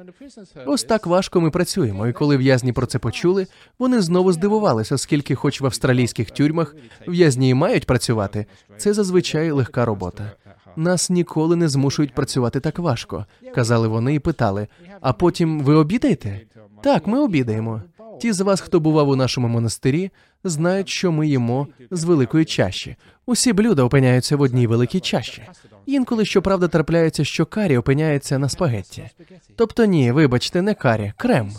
[0.66, 3.48] Ось так важко ми працюємо, і коли в'язні про це почули,
[3.80, 6.76] вони знову здивувалися, оскільки, хоч в австралійських тюрмах
[7.08, 8.46] в'язні і мають працювати,
[8.78, 10.32] це зазвичай легка робота.
[10.76, 13.26] Нас ніколи не змушують працювати так важко,
[13.56, 14.68] казали вони і питали.
[15.02, 16.42] А потім ви обідаєте?
[16.82, 17.82] Так, ми обідаємо.
[18.22, 20.12] Ті з вас, хто бував у нашому монастирі,
[20.50, 22.96] знають, що ми їмо з великої чаші.
[23.26, 25.42] Усі блюда опиняються в одній великій чаші.
[25.86, 29.10] Інколи, щоправда, трапляється, що карі опиняється на спагетті.
[29.56, 31.52] Тобто, ні, вибачте, не карі, крем.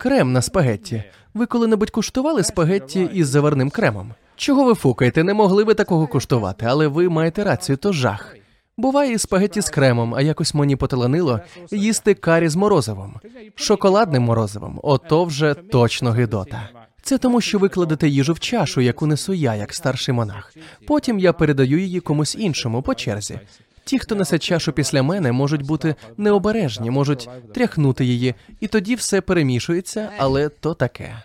[0.00, 1.02] Крем на спагетті.
[1.34, 4.12] Ви коли-небудь куштували спагетті із заварним кремом?
[4.36, 5.24] Чого ви фукаєте?
[5.24, 8.36] Не могли ви такого куштувати, але ви маєте рацію, то жах.
[8.76, 13.14] Буває і спагетті з кремом, а якось мені поталанило їсти карі з морозивом,
[13.54, 14.80] шоколадним морозивом.
[14.82, 16.68] Ото вже точно гидота.
[17.08, 17.68] Це тому, що ви
[18.08, 20.54] їжу в чашу, яку несу я, як старший монах.
[20.86, 23.40] Потім я передаю її комусь іншому по черзі.
[23.84, 29.20] Ті, хто несе чашу після мене, можуть бути необережні, можуть тряхнути її, і тоді все
[29.20, 31.22] перемішується, але то таке.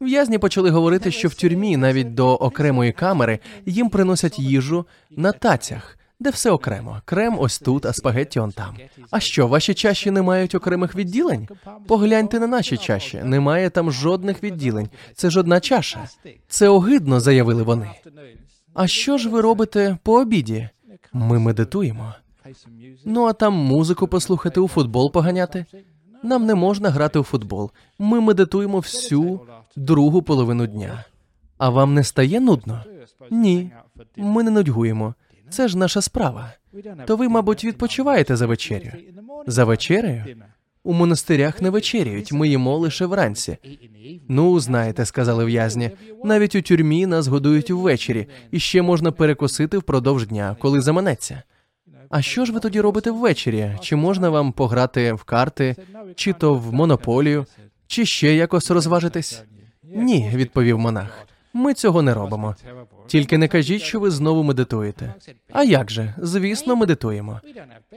[0.00, 5.98] В'язні почали говорити, що в тюрмі, навіть до окремої камери, їм приносять їжу на тацях,
[6.20, 7.00] де все окремо.
[7.04, 8.76] Крем ось тут, а спагетті он там.
[9.10, 11.48] А що, ваші чаші не мають окремих відділень?
[11.86, 13.22] Погляньте на наші чаші.
[13.24, 14.88] Немає там жодних відділень.
[15.14, 16.08] Це жодна чаша.
[16.48, 17.90] Це огидно, заявили вони.
[18.74, 20.68] А що ж ви робите по обіді?
[21.12, 22.14] Ми медитуємо.
[23.04, 25.66] Ну а там музику послухати, у футбол поганяти.
[26.22, 27.70] Нам не можна грати у футбол.
[27.98, 29.40] Ми медитуємо всю
[29.76, 31.04] другу половину дня.
[31.58, 32.84] А вам не стає нудно?
[33.30, 33.70] Ні.
[34.16, 35.14] Ми не нудьгуємо.
[35.50, 36.52] Це ж наша справа.
[37.06, 38.90] То ви, мабуть, відпочиваєте за вечерю?
[39.46, 40.24] За вечерею?
[40.84, 43.56] У монастирях не вечеряють, ми їмо лише вранці.
[44.28, 45.90] Ну, знаєте, сказали в'язні.
[46.24, 51.42] Навіть у тюрмі нас годують ввечері, і ще можна перекусити впродовж дня, коли заманеться.
[52.10, 53.78] А що ж ви тоді робите ввечері?
[53.80, 55.76] Чи можна вам пограти в карти,
[56.14, 57.46] чи то в монополію,
[57.86, 59.42] чи ще якось розважитись?
[59.82, 61.26] Ні, відповів монах.
[61.56, 62.56] Ми цього не робимо.
[63.06, 65.14] Тільки не кажіть, що ви знову медитуєте.
[65.52, 66.14] А як же?
[66.18, 67.40] Звісно, медитуємо.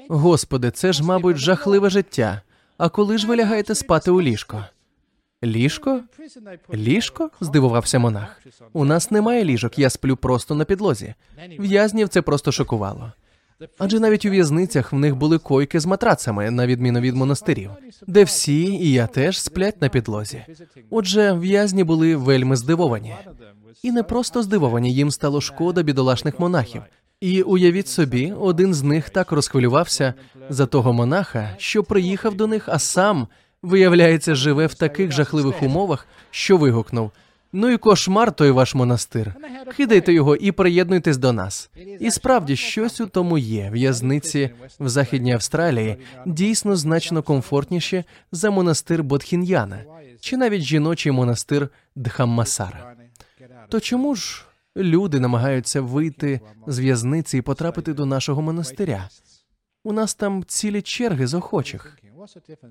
[0.09, 2.41] Господи, це ж, мабуть, жахливе життя.
[2.77, 4.65] А коли ж ви лягаєте спати у ліжко?
[5.43, 6.01] Ліжко?
[6.73, 7.29] Ліжко?
[7.41, 8.41] здивувався монах.
[8.73, 11.13] У нас немає ліжок, я сплю просто на підлозі.
[11.59, 13.11] В'язнів це просто шокувало.
[13.77, 17.71] Адже навіть у в'язницях в них були койки з матрацами, на відміну від монастирів,
[18.07, 20.45] де всі, і я теж сплять на підлозі.
[20.89, 23.15] Отже, в'язні були вельми здивовані.
[23.83, 26.81] І не просто здивовані, їм стало шкода бідолашних монахів.
[27.21, 30.13] І уявіть собі, один з них так розхвилювався
[30.49, 33.27] за того монаха, що приїхав до них, а сам,
[33.61, 37.11] виявляється, живе в таких жахливих умовах, що вигукнув:
[37.53, 39.35] Ну і кошмар той ваш монастир.
[39.77, 41.69] Кидайте його і приєднуйтесь до нас.
[41.99, 43.69] І справді щось у тому є.
[43.73, 49.83] В'язниці в Західній Австралії дійсно значно комфортніші за монастир Бодхін'яна
[50.19, 52.96] чи навіть жіночий монастир Дхаммасара.
[53.69, 54.45] То чому ж
[54.77, 59.09] люди намагаються вийти з в'язниці і потрапити до нашого монастиря?
[59.83, 61.99] У нас там цілі черги з охочих.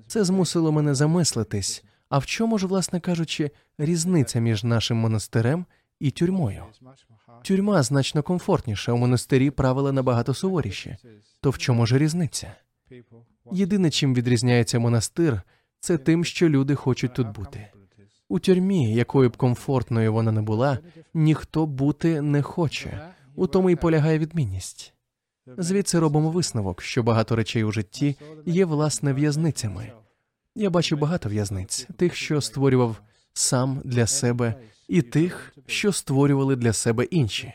[0.07, 1.83] Це змусило мене замислитись.
[2.09, 5.65] А в чому ж, власне кажучи, різниця між нашим монастирем
[5.99, 6.63] і тюрмою?
[7.43, 10.97] Тюрма значно комфортніша, у монастирі правила набагато суворіші.
[11.41, 12.55] То в чому ж різниця?
[13.51, 15.41] Єдине, чим відрізняється монастир,
[15.79, 17.67] це тим, що люди хочуть тут бути.
[18.29, 20.79] У тюрмі, якою б комфортною вона не була,
[21.13, 23.09] ніхто бути не хоче.
[23.35, 24.93] У тому й полягає відмінність.
[25.57, 29.91] Звідси робимо висновок, що багато речей у житті є власне в'язницями.
[30.55, 33.01] Я бачив багато в'язниць, тих, що створював
[33.33, 34.55] сам для себе,
[34.87, 37.53] і тих, що створювали для себе інші.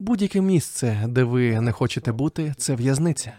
[0.00, 3.32] Будь-яке місце, де ви не хочете бути, це в'язниця.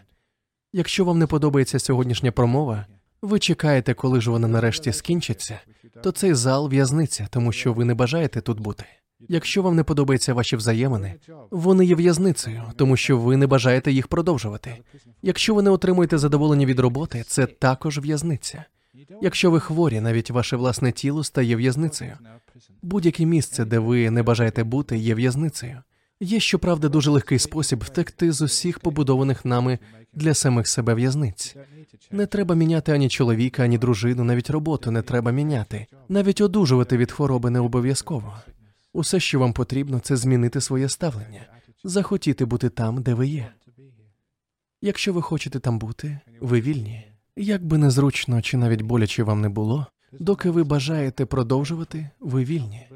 [0.74, 2.86] Якщо вам не подобається сьогоднішня промова,
[3.22, 5.60] ви чекаєте, коли ж вона нарешті скінчиться,
[6.02, 8.86] то цей зал в'язниця, тому що ви не бажаєте тут бути.
[9.30, 11.16] Якщо вам не подобаються ваші взаємини,
[11.52, 14.78] вони є в'язницею, тому що ви не бажаєте їх продовжувати.
[15.22, 18.66] Якщо ви не отримуєте задоволення від роботи, це також в'язниця.
[19.22, 22.18] Якщо ви хворі, навіть ваше власне тіло стає в'язницею.
[22.82, 25.78] Будь-яке місце, де ви не бажаєте бути, є в'язницею.
[26.20, 29.80] Є, щоправда, дуже легкий спосіб втекти з усіх побудованих нами
[30.14, 31.56] для самих себе в'язниць.
[32.12, 35.88] Не треба міняти ані чоловіка, ані дружину, навіть роботу не треба міняти.
[36.10, 38.34] Навіть одужувати від хвороби не обов'язково.
[38.94, 41.42] Усе, що вам потрібно, це змінити своє ставлення,
[41.84, 43.54] захотіти бути там, де ви є.
[44.82, 47.04] Якщо ви хочете там бути, ви вільні.
[47.36, 49.88] Як би незручно чи навіть боляче вам не було,
[50.20, 52.88] доки ви бажаєте продовжувати, ви вільні.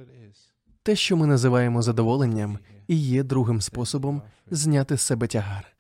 [0.84, 5.77] Те, що ми називаємо задоволенням, і є другим способом зняти з себе тягар.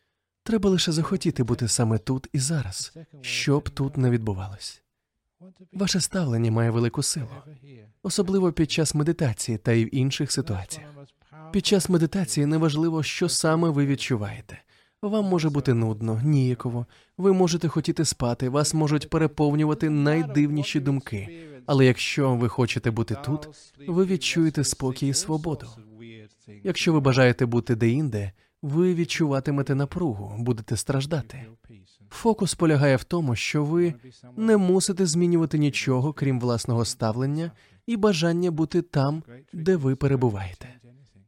[0.48, 4.82] Треба лише захотіти бути саме тут і зараз, що б тут не відбувалось.
[5.74, 7.28] Ваше ставлення має велику силу,
[8.04, 10.90] особливо під час медитації та й в інших ситуаціях.
[11.52, 14.62] Під час медитації неважливо, що саме ви відчуваєте.
[15.02, 16.86] Вам може бути нудно, ніяково,
[17.18, 21.48] ви можете хотіти спати, вас можуть переповнювати найдивніші думки.
[21.66, 23.50] Але якщо ви хочете бути тут,
[23.88, 25.68] ви відчуєте спокій і свободу.
[26.64, 31.46] Якщо ви бажаєте бути деінде, ви відчуватимете напругу, будете страждати.
[32.10, 33.94] Фокус полягає в тому, що ви
[34.38, 37.52] не мусите змінювати нічого, крім власного ставлення
[37.88, 40.68] і бажання бути там, де ви перебуваєте.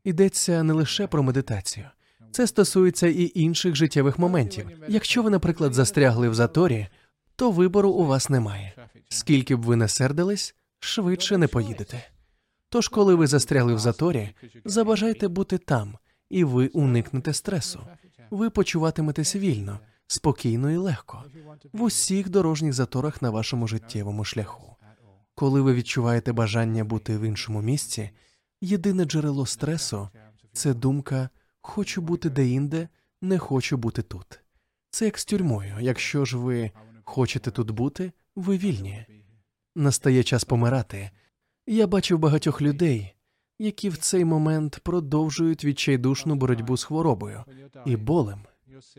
[0.03, 1.85] Йдеться не лише про медитацію.
[2.31, 4.67] Це стосується і інших життєвих моментів.
[4.87, 6.87] Якщо ви, наприклад, застрягли в заторі,
[7.35, 8.73] то вибору у вас немає.
[9.09, 12.03] Скільки б ви не сердились, швидше не поїдете.
[12.69, 14.29] Тож, коли ви застрягли в заторі,
[14.65, 15.97] забажайте бути там,
[16.29, 17.79] і ви уникнете стресу.
[18.29, 21.23] Ви почуватиметесь вільно, спокійно і легко
[21.73, 24.75] в усіх дорожніх заторах на вашому життєвому шляху.
[25.35, 28.09] Коли ви відчуваєте бажання бути в іншому місці,
[28.61, 30.09] єдине джерело стресу
[30.53, 31.29] це думка
[31.61, 32.87] хочу бути деінде,
[33.21, 34.39] не хочу бути тут.
[34.91, 35.75] Це як з тюрмою.
[35.79, 36.71] Якщо ж ви
[37.03, 39.05] хочете тут бути, ви вільні.
[39.75, 41.11] Настає час помирати.
[41.67, 43.15] Я бачив багатьох людей,
[43.59, 47.43] які в цей момент продовжують відчайдушну боротьбу з хворобою
[47.85, 48.39] і болем.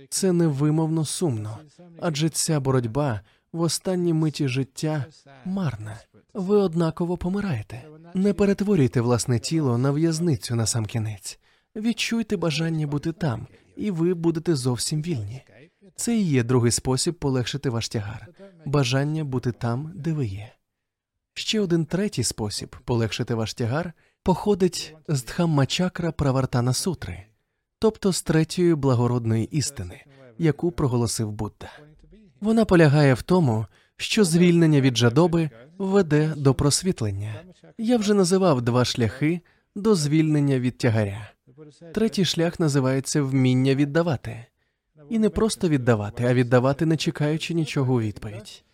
[0.09, 1.59] Це невимовно сумно,
[2.01, 3.21] адже ця боротьба
[3.53, 5.05] в останній миті життя
[5.45, 6.01] марна.
[6.35, 7.83] Ви однаково помираєте.
[8.15, 11.39] Не перетворюйте власне тіло на в'язницю на сам кінець.
[11.77, 13.47] Відчуйте бажання бути там,
[13.77, 15.43] і ви будете зовсім вільні.
[15.97, 18.29] Це і є другий спосіб полегшити ваш тягар
[18.65, 20.53] бажання бути там, де ви є.
[21.35, 27.23] Ще один третій спосіб полегшити ваш тягар походить з Дхаммачакра Правартана Сутри,
[27.79, 30.05] тобто з третьої благородної істини,
[30.39, 31.71] яку проголосив Будда.
[32.41, 37.35] Вона полягає в тому, що звільнення від жадоби веде до просвітлення.
[37.79, 39.41] Я вже називав два шляхи
[39.75, 41.31] до звільнення від тягаря.
[41.95, 44.47] Третій шлях називається вміння віддавати,
[45.11, 48.65] і не просто віддавати, а віддавати, не чекаючи нічого у відповідь.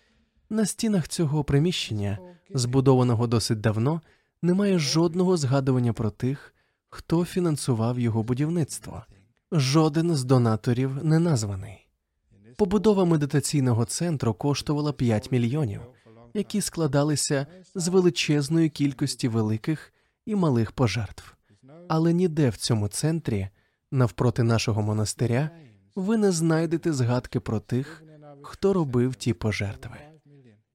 [0.50, 2.18] На стінах цього приміщення,
[2.55, 4.01] збудованого досить давно,
[4.47, 6.55] немає жодного згадування про тих,
[6.88, 9.03] хто фінансував його будівництво.
[9.53, 11.86] Жоден з донаторів не названий.
[12.57, 15.80] Побудова медитаційного центру коштувала 5 мільйонів,
[16.34, 19.92] які складалися з величезної кількості великих
[20.26, 21.36] і малих пожертв.
[21.88, 23.49] Але ніде в цьому центрі
[23.90, 25.51] навпроти нашого монастиря,
[25.97, 28.05] ви не знайдете згадки про тих,
[28.42, 30.05] хто робив ті пожертви.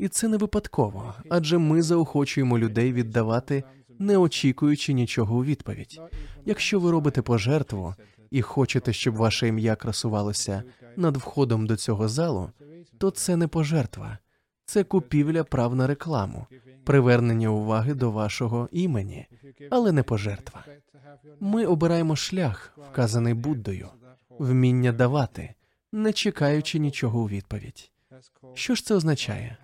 [0.02, 3.64] І це не випадково, адже ми заохочуємо людей віддавати,
[4.00, 6.02] не очікуючи нічого у відповідь.
[6.46, 7.96] Якщо ви робите пожертву
[8.32, 10.64] і хочете, щоб ваше ім'я красувалося
[10.96, 12.50] над входом до цього залу,
[12.98, 14.18] то це не пожертва,
[14.66, 16.48] це купівля прав на рекламу,
[16.84, 19.28] привернення уваги до вашого імені,
[19.70, 20.66] але не пожертва.
[21.40, 23.90] Ми обираємо шлях, вказаний Буддою,
[24.40, 25.54] вміння давати,
[25.92, 27.92] не чекаючи нічого у відповідь.
[28.54, 29.58] Що ж це означає?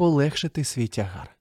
[0.00, 1.36] Полегшити свій тягар.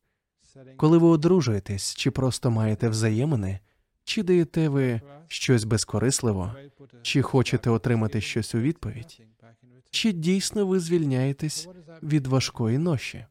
[0.78, 3.60] Коли ви одружуєтесь чи просто маєте взаємини,
[4.04, 6.56] чи даєте ви щось безкорисливо,
[7.02, 9.22] чи хочете отримати щось у відповідь,
[9.92, 11.68] чи дійсно ви звільняєтесь
[12.04, 13.26] від важкої ноші?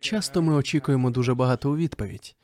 [0.00, 2.36] Часто ми очікуємо дуже багато у відповідь,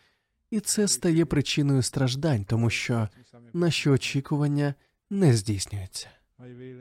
[0.50, 3.08] і це стає причиною страждань, тому що
[3.52, 4.74] наші очікування
[5.10, 6.08] не здійснюються.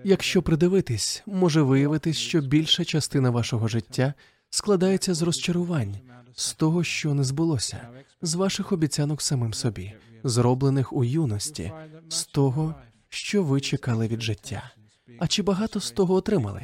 [0.03, 4.13] Якщо придивитись, може виявитись, що більша частина вашого життя
[4.49, 5.95] складається з розчарувань,
[6.35, 7.87] з того, що не збулося,
[8.21, 9.93] з ваших обіцянок самим собі,
[10.23, 11.71] зроблених у юності,
[12.09, 12.75] з того,
[13.09, 14.71] що ви чекали від життя.
[15.19, 16.61] А чи багато з того отримали?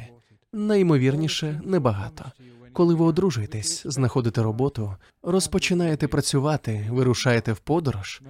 [0.52, 2.32] Найімовірніше, небагато.
[2.72, 8.22] Коли ви одружуєтесь, знаходите роботу, розпочинаєте працювати, вирушаєте в подорож,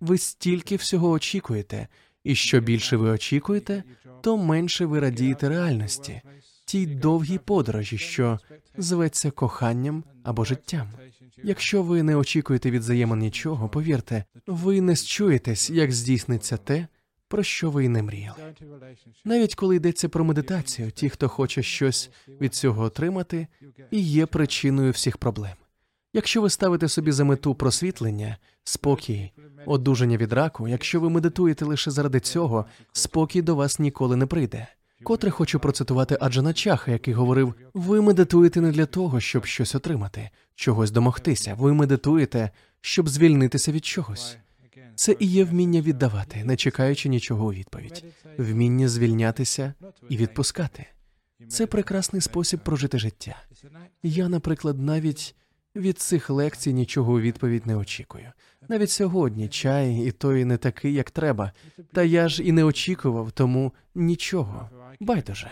[0.00, 1.88] ви стільки всього очікуєте,
[2.24, 3.82] і що більше ви очікуєте,
[4.20, 6.20] то менше ви радієте реальності,
[6.64, 8.38] тій довгій подорожі, що
[8.82, 10.88] зветься коханням або життям.
[11.42, 16.86] Якщо ви не очікуєте від взаємин нічого, повірте, ви не счуєтесь, як здійсниться те,
[17.28, 18.54] про що ви й не мріяли.
[19.24, 22.10] Навіть коли йдеться про медитацію, ті, хто хоче щось
[22.40, 23.46] від цього отримати,
[23.90, 25.54] і є причиною всіх проблем.
[26.12, 29.32] Якщо ви ставите собі за мету просвітлення, спокій,
[29.66, 34.66] одужання від раку, якщо ви медитуєте лише заради цього, спокій до вас ніколи не прийде.
[35.02, 40.30] Котре хочу процитувати Аджана Чаха, який говорив: ви медитуєте не для того, щоб щось отримати,
[40.54, 41.54] чогось домогтися.
[41.54, 44.36] Ви медитуєте, щоб звільнитися від чогось.
[44.94, 48.04] Це і є вміння віддавати, не чекаючи нічого у відповідь,
[48.38, 49.74] вміння звільнятися
[50.08, 50.86] і відпускати.
[51.48, 53.42] Це прекрасний спосіб прожити життя.
[54.02, 55.34] Я, наприклад, навіть
[55.76, 58.32] від цих лекцій нічого у відповідь не очікую.
[58.68, 61.52] Навіть сьогодні чай і той не такий, як треба.
[61.92, 64.68] Та я ж і не очікував, тому нічого.
[65.00, 65.50] Байдуже.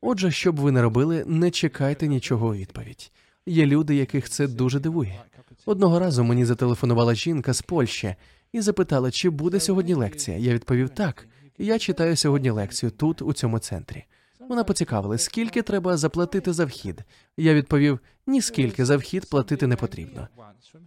[0.00, 3.12] Отже, що б ви не робили, не чекайте нічого відповідь.
[3.46, 5.20] Є люди, яких це дуже дивує.
[5.66, 8.14] Одного разу мені зателефонувала жінка з Польщі
[8.52, 10.36] і запитала, чи буде сьогодні лекція.
[10.36, 11.26] Я відповів так.
[11.58, 14.04] Я читаю сьогодні лекцію тут, у цьому центрі.
[14.48, 17.02] Вона поцікавилась, скільки треба заплатити за вхід.
[17.36, 20.28] Я відповів: ні скільки за вхід платити не потрібно.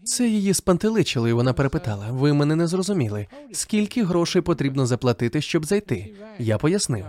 [0.04, 5.66] Це її спантеличило, і вона перепитала: ви мене не зрозуміли, скільки грошей потрібно заплатити, щоб
[5.66, 6.14] зайти?
[6.40, 7.06] Я пояснив,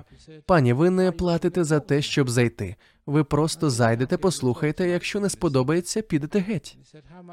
[0.46, 2.76] пані, ви не платите за те, щоб зайти.
[3.07, 4.88] Ви просто зайдете, послухайте.
[4.88, 6.78] Якщо не сподобається, підете геть.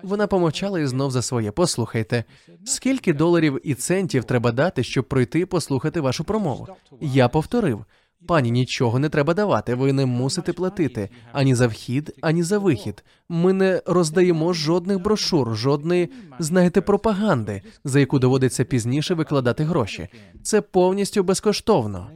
[0.03, 1.51] Вона помовчала і знов за своє.
[1.51, 2.23] Послухайте,
[2.65, 6.67] скільки доларів і центів треба дати, щоб пройти і послухати вашу промову?
[7.01, 7.85] Я повторив.
[8.25, 9.75] Пані, нічого не треба давати.
[9.75, 13.03] Ви не мусите платити ані за вхід, ані за вихід.
[13.29, 16.09] Ми не роздаємо жодних брошур, жодної,
[16.39, 20.07] знаєте, пропаганди, за яку доводиться пізніше викладати гроші.
[20.43, 22.09] Це повністю безкоштовно.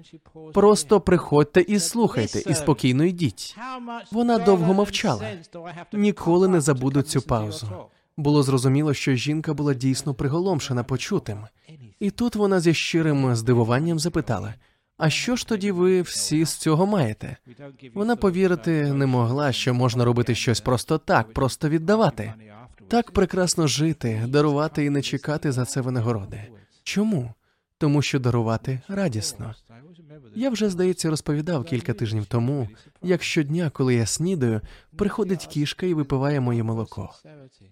[0.54, 3.58] Просто приходьте і слухайте, і спокійно йдіть.
[4.12, 5.24] Вона довго мовчала.
[5.94, 7.68] Ніколи не забуду цю паузу.
[8.18, 11.38] Було зрозуміло, що жінка була дійсно приголомшена почутим,
[12.00, 14.54] і тут вона зі щирим здивуванням запитала.
[15.02, 17.38] А що ж тоді ви всі з цього маєте?
[17.94, 22.34] Вона повірити не могла, що можна робити щось просто так, просто віддавати.
[22.88, 26.42] Так прекрасно жити, дарувати і не чекати за це винагороди.
[26.84, 27.34] Чому?
[27.78, 29.56] Тому що дарувати радісно.
[30.36, 32.70] Я вже, здається, розповідав кілька тижнів тому,
[33.02, 34.62] як щодня, коли я снідаю,
[34.96, 37.10] приходить кішка і випиває моє молоко.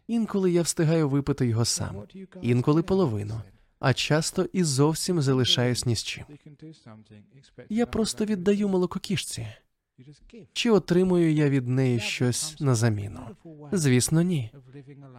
[0.08, 1.96] Інколи я встигаю випити його сам,
[2.42, 3.42] інколи половину
[3.80, 6.24] а часто і зовсім залишаюсь ні з чим.
[7.70, 9.48] Я просто віддаю молококішці.
[10.54, 13.20] Чи отримую я від неї щось на заміну?
[13.72, 14.52] Звісно, ні.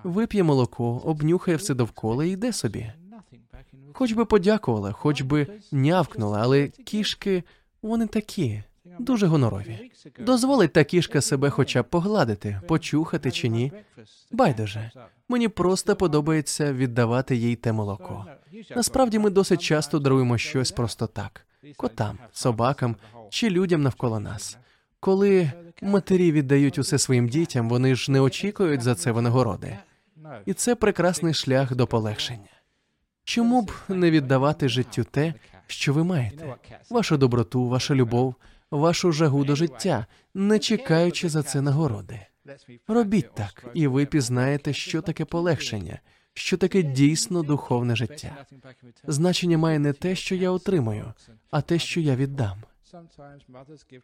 [0.05, 2.93] Вип'є молоко, обнюхає все довкола і йде собі.
[3.93, 7.43] Хоч би подякувала, хоч би нявкнула, але кішки
[7.83, 8.63] вони такі,
[9.01, 9.91] дуже гонорові.
[10.19, 13.73] Дозволить та кішка себе хоча б погладити, почухати чи ні.
[14.33, 14.91] Байдуже,
[15.29, 18.27] мені просто подобається віддавати їй те молоко.
[18.77, 21.47] Насправді ми досить часто даруємо щось просто так:
[21.77, 22.97] котам, собакам
[23.31, 24.59] чи людям навколо нас.
[25.01, 29.79] Коли матері віддають усе своїм дітям, вони ж не очікують за це винагороди.
[30.47, 32.49] І це прекрасний шлях до полегшення.
[33.25, 35.35] Чому б не віддавати життю те,
[35.67, 36.55] що ви маєте,
[36.91, 38.35] вашу доброту, вашу любов,
[38.71, 42.21] вашу жагу до життя, не чекаючи за це нагороди.
[42.89, 46.01] Робіть так, і ви пізнаєте, що таке полегшення,
[46.35, 48.47] що таке дійсно духовне життя.
[49.07, 51.15] Значення має не те, що я отримаю,
[51.51, 52.63] а те, що я віддам.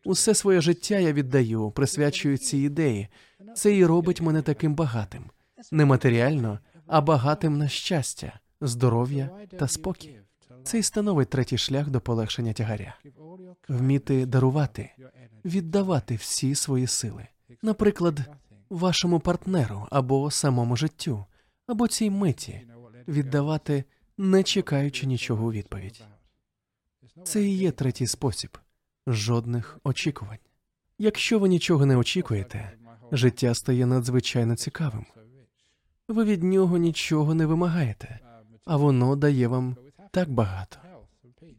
[0.04, 3.08] Усе своє життя я віддаю, присвячую цій ідеї.
[3.54, 5.24] Це і робить мене таким багатим,
[5.70, 10.18] не матеріально, а багатим на щастя, здоров'я та спокій.
[10.66, 12.94] Це і становить третій шлях до полегшення тягаря.
[13.68, 14.90] Вміти дарувати,
[15.44, 17.26] віддавати всі свої сили,
[17.62, 18.20] наприклад,
[18.70, 21.24] вашому партнеру або самому життю,
[21.66, 22.66] або цій миті,
[23.08, 23.84] віддавати,
[24.18, 26.04] не чекаючи нічого у відповідь.
[27.24, 28.58] Це і є третій спосіб
[29.06, 30.38] жодних очікувань.
[30.98, 32.72] Якщо ви нічого не очікуєте,
[33.12, 35.06] життя стає надзвичайно цікавим.
[36.08, 38.20] Ви від нього нічого не вимагаєте,
[38.64, 39.76] а воно дає вам
[40.16, 40.76] так багато.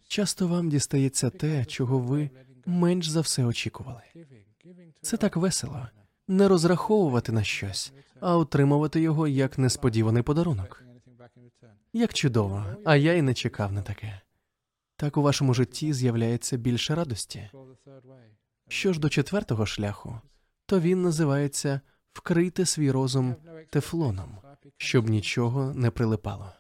[0.08, 2.30] Часто вам дістається те, чого ви
[2.66, 4.02] менш за все очікували.
[5.02, 5.88] Це так весело
[6.28, 10.84] не розраховувати на щось, а отримувати його як несподіваний подарунок.
[11.94, 14.22] Як чудово, а я й не чекав на таке.
[14.96, 17.50] Так у вашому житті з'являється більше радості.
[18.68, 20.22] Що ж до четвертого шляху,
[20.66, 21.82] то він називається
[22.14, 23.36] вкрити свій розум
[23.70, 24.38] тефлоном,
[24.78, 26.57] щоб нічого не прилипало.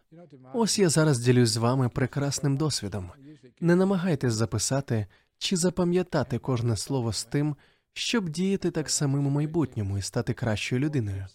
[0.53, 3.11] Ось я зараз ділюсь з вами прекрасним досвідом.
[3.59, 7.55] Не намагайтесь записати чи запам'ятати кожне слово з тим,
[7.93, 11.25] щоб діяти так самим у майбутньому і стати кращою людиною.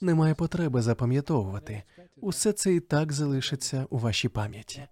[0.00, 1.82] Немає потреби запам'ятовувати.
[2.16, 4.88] Усе це і так залишиться у вашій пам'яті.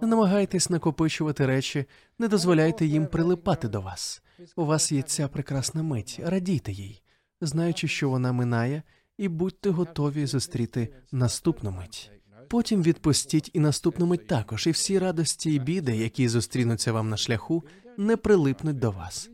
[0.00, 1.84] Не намагайтесь накопичувати речі,
[2.18, 4.22] не дозволяйте їм прилипати до вас.
[4.56, 7.02] У вас є ця прекрасна мить, радійте їй,
[7.40, 8.82] знаючи, що вона минає,
[9.18, 12.19] і будьте готові зустріти наступну мить.
[12.50, 17.16] Потім відпустіть і наступну мить також, і всі радості і біди, які зустрінуться вам на
[17.16, 17.64] шляху,
[17.96, 19.30] не прилипнуть до вас.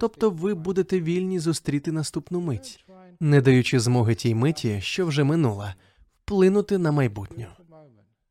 [0.00, 2.84] Тобто ви будете вільні зустріти наступну мить,
[3.20, 5.74] не даючи змоги тій миті, що вже минула,
[6.24, 7.46] вплинути на майбутню.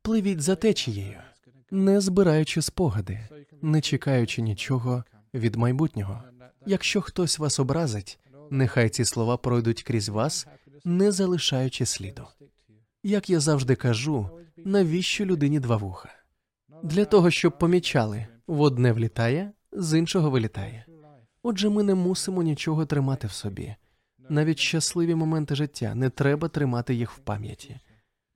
[0.02, 1.18] Пливіть за течією,
[1.70, 3.28] не збираючи спогади,
[3.62, 6.22] не чекаючи нічого від майбутнього.
[6.66, 8.18] Якщо хтось вас образить,
[8.50, 10.46] нехай ці слова пройдуть крізь вас,
[10.84, 12.26] не залишаючи сліду.
[13.06, 16.08] Як я завжди кажу, навіщо людині два вуха?
[16.82, 20.86] Для того, щоб помічали, в одне влітає, з іншого вилітає.
[21.42, 23.74] Отже, ми не мусимо нічого тримати в собі.
[24.28, 27.80] Навіть щасливі моменти життя не треба тримати їх в пам'яті.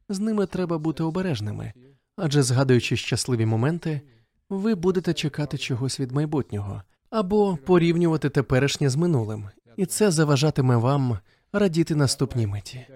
[0.08, 1.72] З ними треба бути обережними,
[2.16, 4.00] адже згадуючи щасливі моменти,
[4.48, 11.18] ви будете чекати чогось від майбутнього або порівнювати теперішнє з минулим, і це заважатиме вам
[11.52, 12.86] радіти наступній миті.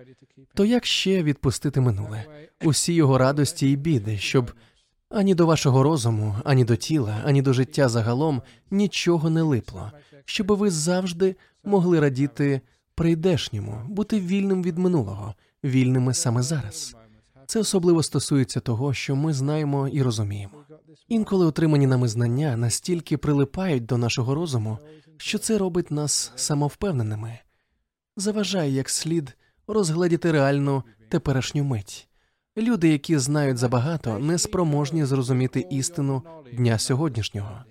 [0.55, 2.25] То як ще відпустити минуле,
[2.65, 4.53] усі його радості і біди, щоб
[5.09, 9.93] ані до вашого розуму, ані до тіла, ані до життя загалом нічого не липло,
[10.25, 12.61] щоб ви завжди могли радіти
[12.95, 15.35] прийдешньому, бути вільним від минулого,
[15.65, 16.97] вільними саме зараз.
[17.47, 20.55] Це особливо стосується того, що ми знаємо і розуміємо.
[21.09, 24.79] Інколи отримані нами знання настільки прилипають до нашого розуму,
[25.17, 27.39] що це робить нас самовпевненими,
[28.17, 29.37] заважає як слід
[29.67, 32.09] розгледіти реальну теперішню мить.
[32.57, 37.65] Люди, які знають забагато, не спроможні зрозуміти істину дня сьогоднішнього.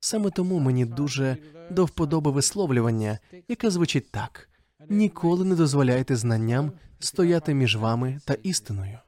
[0.00, 1.36] Саме тому мені дуже
[1.70, 3.18] до вподоби висловлювання,
[3.48, 4.48] яке звучить так:
[4.88, 8.98] ніколи не дозволяйте знанням стояти між вами та істиною.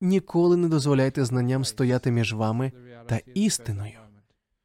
[0.00, 2.72] Ніколи не дозволяйте знанням стояти між вами
[3.06, 3.98] та істиною.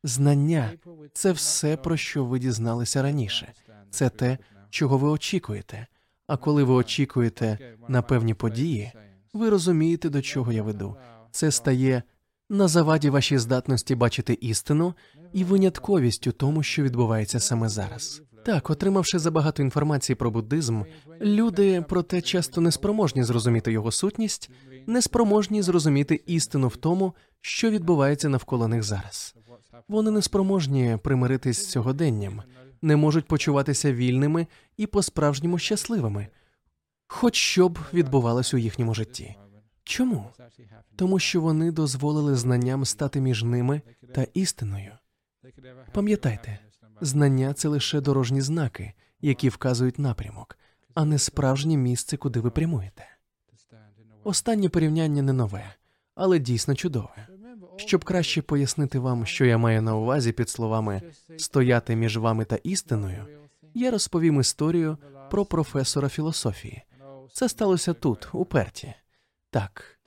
[0.04, 0.72] Знання
[1.14, 3.54] це все, про що ви дізналися раніше,
[3.90, 4.38] це те,
[4.78, 5.88] чого ви очікуєте.
[6.28, 7.58] А коли ви очікуєте
[7.88, 8.92] на певні події,
[9.34, 10.96] ви розумієте, до чого я веду.
[11.32, 12.04] Це стає
[12.50, 14.94] на заваді вашій здатності бачити істину
[15.34, 18.22] і винятковість у тому, що відбувається саме зараз.
[18.46, 20.84] Так, отримавши забагато інформації про буддизм,
[21.22, 24.50] люди проте часто неспроможні зрозуміти його сутність,
[24.88, 29.36] неспроможні зрозуміти істину в тому, що відбувається навколо них зараз.
[29.88, 32.42] Вони неспроможні примиритись з сьогоденням,
[32.82, 34.48] не можуть почуватися вільними
[34.78, 36.28] і по-справжньому щасливими,
[37.08, 39.36] хоч що б відбувалось у їхньому житті.
[39.84, 40.32] Чому?
[40.96, 43.82] Тому що вони дозволили знанням стати між ними
[44.14, 44.92] та істиною.
[45.94, 46.60] Пам'ятайте,
[47.02, 50.58] знання це лише дорожні знаки, які вказують напрямок,
[50.94, 53.08] а не справжнє місце, куди ви прямуєте.
[54.24, 55.76] Останнє порівняння не нове,
[56.16, 57.28] але дійсно чудове.
[57.78, 61.02] Щоб краще пояснити вам, що я маю на увазі під словами
[61.38, 63.26] стояти між вами та істиною,
[63.74, 64.98] я розповім історію
[65.32, 66.84] про професора філософії.
[67.34, 68.94] Це сталося тут, у Перті.
[69.50, 70.00] Так,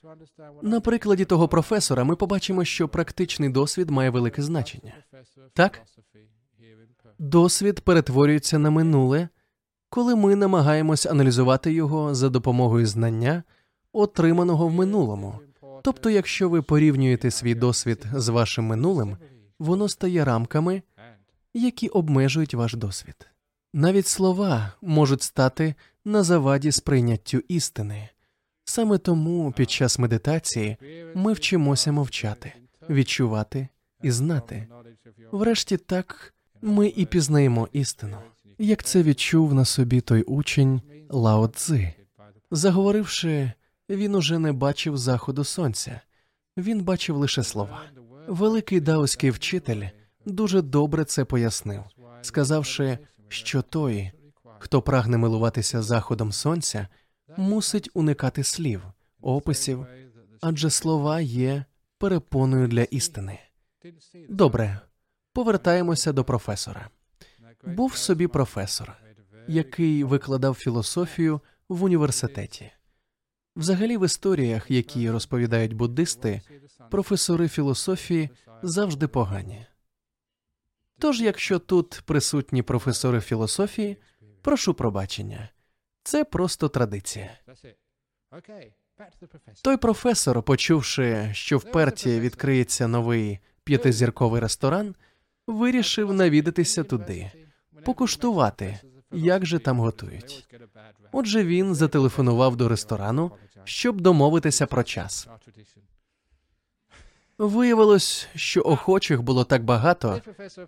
[0.62, 4.94] На прикладі того професора ми побачимо, що практичний досвід має велике значення.
[5.52, 5.82] Так?
[7.18, 9.28] Досвід перетворюється на минуле,
[9.88, 13.42] коли ми намагаємось аналізувати його за допомогою знання,
[13.92, 15.40] отриманого в минулому.
[15.82, 19.16] Тобто, якщо ви порівнюєте свій досвід з вашим минулим,
[19.58, 20.82] воно стає рамками,
[21.54, 23.26] які обмежують ваш досвід.
[23.74, 25.74] Навіть слова можуть стати
[26.04, 28.08] на заваді сприйняттю істини.
[28.64, 30.76] Саме тому під час медитації
[31.14, 32.52] ми вчимося мовчати,
[32.90, 33.68] відчувати
[34.02, 34.66] і знати.
[35.32, 38.16] Врешті так ми і пізнаємо істину,
[38.58, 41.94] як це відчув на собі той учень Лао Цзи.
[42.50, 43.52] Заговоривши,
[43.96, 46.00] він уже не бачив заходу сонця,
[46.56, 47.82] він бачив лише слова.
[48.28, 49.82] Великий даоський вчитель
[50.26, 51.82] дуже добре це пояснив,
[52.22, 54.10] сказавши, що той,
[54.58, 56.88] хто прагне милуватися заходом сонця,
[57.36, 58.82] мусить уникати слів,
[59.20, 59.86] описів,
[60.40, 61.64] адже слова є
[61.98, 63.38] перепоною для істини.
[64.28, 64.80] Добре,
[65.32, 66.88] повертаємося до професора.
[67.64, 68.92] Був собі професор,
[69.48, 72.72] який викладав філософію в університеті.
[73.56, 76.40] Взагалі, в історіях, які розповідають буддисти,
[76.90, 78.30] професори філософії
[78.62, 79.66] завжди погані.
[80.98, 83.96] Тож, якщо тут присутні професори філософії,
[84.42, 85.48] прошу пробачення,
[86.02, 87.30] це просто традиція.
[89.62, 94.94] Той професор, почувши, що в Перті відкриється новий п'ятизірковий ресторан,
[95.46, 97.30] вирішив навідатися туди,
[97.84, 98.80] покуштувати,
[99.12, 100.46] як же там готують.
[101.12, 103.30] Отже, він зателефонував до ресторану,
[103.64, 105.28] щоб домовитися про час.
[107.38, 110.20] Виявилось, що охочих було так багато,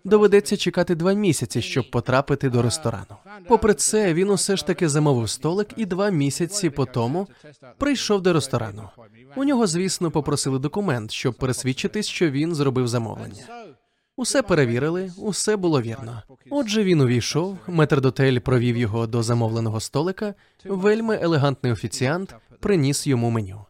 [0.03, 3.15] доведеться чекати два місяці, щоб потрапити до ресторану.
[3.47, 7.27] Попри це, він усе ж таки замовив столик і два місяці по тому
[7.77, 8.89] прийшов до ресторану.
[9.35, 13.43] У нього, звісно, попросили документ, щоб пересвідчитись, що він зробив замовлення.
[14.17, 16.21] Усе перевірили, усе було вірно.
[16.49, 20.33] Отже, він увійшов, метрдотель провів його до замовленого столика.
[20.65, 23.65] Вельми елегантний офіціант приніс йому меню.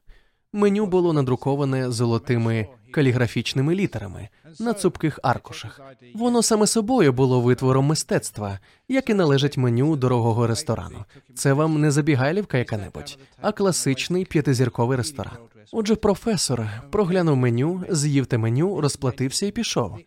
[0.53, 4.29] Меню було надруковане золотими каліграфічними літерами
[4.59, 5.81] на цупких аркушах.
[6.15, 11.05] Воно саме собою було витвором мистецтва, як і належить меню дорогого ресторану.
[11.35, 15.37] Це вам не забігайлівка яка-небудь, а класичний п'ятизірковий ресторан.
[15.71, 19.97] Отже, професор проглянув меню, з'їв те меню, розплатився і пішов.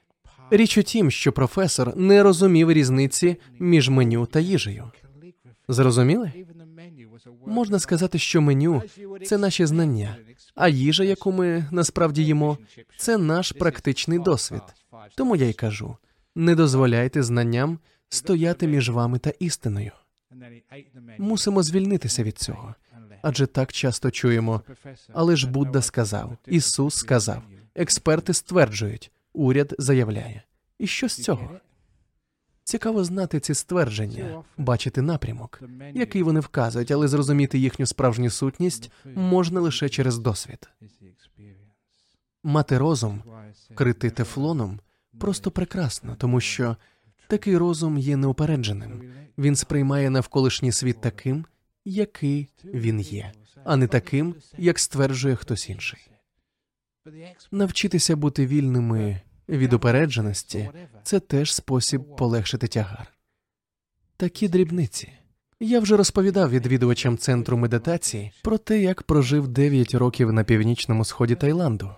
[0.50, 4.90] Річ у тім, що професор не розумів різниці між меню та їжею.
[5.68, 6.32] Зрозуміли?
[7.46, 8.82] Можна сказати, що меню
[9.26, 10.16] це наші знання,
[10.54, 12.58] а їжа, яку ми насправді їмо,
[12.96, 14.62] це наш практичний досвід.
[15.16, 15.96] Тому я й кажу:
[16.34, 17.78] не дозволяйте знанням
[18.08, 19.92] стояти між вами та істиною.
[21.18, 22.74] Мусимо звільнитися від цього,
[23.22, 24.62] адже так часто чуємо.
[25.12, 27.42] Але ж Будда сказав, Ісус сказав,
[27.74, 30.42] експерти стверджують, уряд заявляє.
[30.78, 31.50] І що з цього?
[32.64, 35.62] Цікаво знати ці ствердження, бачити напрямок,
[35.94, 40.68] який вони вказують, але зрозуміти їхню справжню сутність можна лише через досвід.
[42.44, 43.22] Мати розум,
[43.74, 44.80] критий тефлоном,
[45.20, 46.76] просто прекрасно, тому що
[47.28, 49.12] такий розум є неупередженим.
[49.38, 51.46] Він сприймає навколишній світ таким,
[51.84, 53.32] який він є,
[53.64, 56.10] а не таким, як стверджує хтось інший.
[57.50, 60.70] Навчитися бути вільними від упередженості
[61.02, 63.12] це теж спосіб полегшити тягар.
[64.16, 65.12] Такі дрібниці.
[65.60, 71.34] Я вже розповідав відвідувачам центру медитації про те, як прожив 9 років на північному сході
[71.34, 71.94] Таїланду.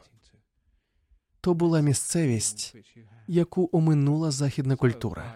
[1.40, 2.76] То була місцевість,
[3.26, 5.34] яку оминула західна культура.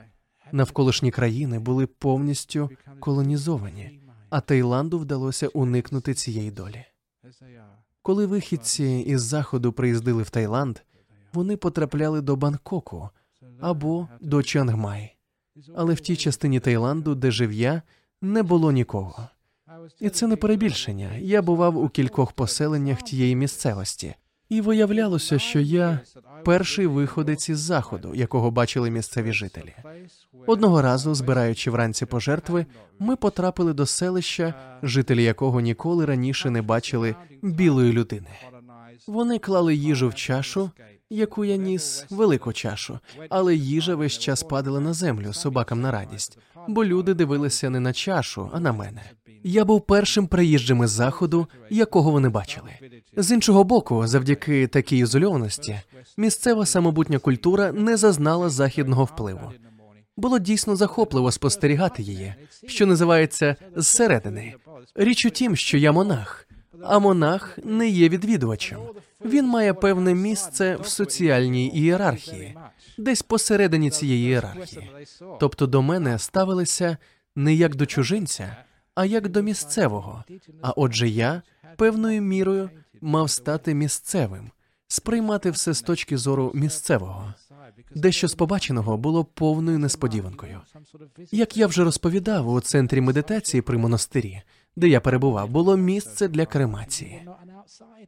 [0.52, 2.70] Навколишні країни були повністю
[3.00, 4.00] колонізовані,
[4.30, 6.84] а Таїланду вдалося уникнути цієї долі.
[8.02, 10.78] Коли вихідці із заходу приїздили в Таїланд,
[11.32, 13.08] вони потрапляли до Бангкоку
[13.60, 15.16] або до Чангмай,
[15.74, 17.82] але в тій частині Таїланду, де жив я,
[18.22, 19.28] не було нікого.
[20.00, 21.16] І це не перебільшення.
[21.16, 24.14] Я бував у кількох поселеннях тієї місцевості,
[24.48, 26.00] і виявлялося, що я
[26.44, 29.74] перший виходець із заходу, якого бачили місцеві жителі.
[30.46, 32.66] Одного разу, збираючи вранці пожертви,
[32.98, 38.30] ми потрапили до селища, жителі якого ніколи раніше не бачили білої людини.
[39.06, 40.70] Вони клали їжу в чашу,
[41.10, 46.38] яку я ніс велику чашу, але їжа весь час падала на землю собакам на радість,
[46.68, 49.02] бо люди дивилися не на чашу, а на мене.
[49.44, 52.70] Я був першим приїжджим із заходу, якого вони бачили.
[53.16, 55.80] З іншого боку, завдяки такій ізольованості,
[56.16, 59.52] місцева самобутня культура не зазнала західного впливу.
[60.16, 62.34] Було дійсно захопливо спостерігати її,
[62.66, 64.54] що називається зсередини.
[64.94, 66.48] Річ у тім, що я монах,
[66.82, 68.78] А монах не є відвідувачем.
[69.24, 72.56] Він має певне місце в соціальній ієрархії,
[72.98, 74.90] десь посередині цієї ієрархії.
[75.40, 76.96] Тобто до мене ставилися
[77.36, 78.56] не як до чужинця,
[78.94, 80.24] а як до місцевого.
[80.62, 81.42] А отже, я
[81.76, 82.70] певною мірою
[83.02, 84.50] мав стати місцевим,
[84.88, 87.34] сприймати все з точки зору місцевого.
[87.94, 90.60] Дещо з побаченого було повною несподіванкою.
[91.30, 94.42] Як я вже розповідав, у центрі медитації при монастирі,
[94.76, 97.28] де я перебував, було місце для кремації.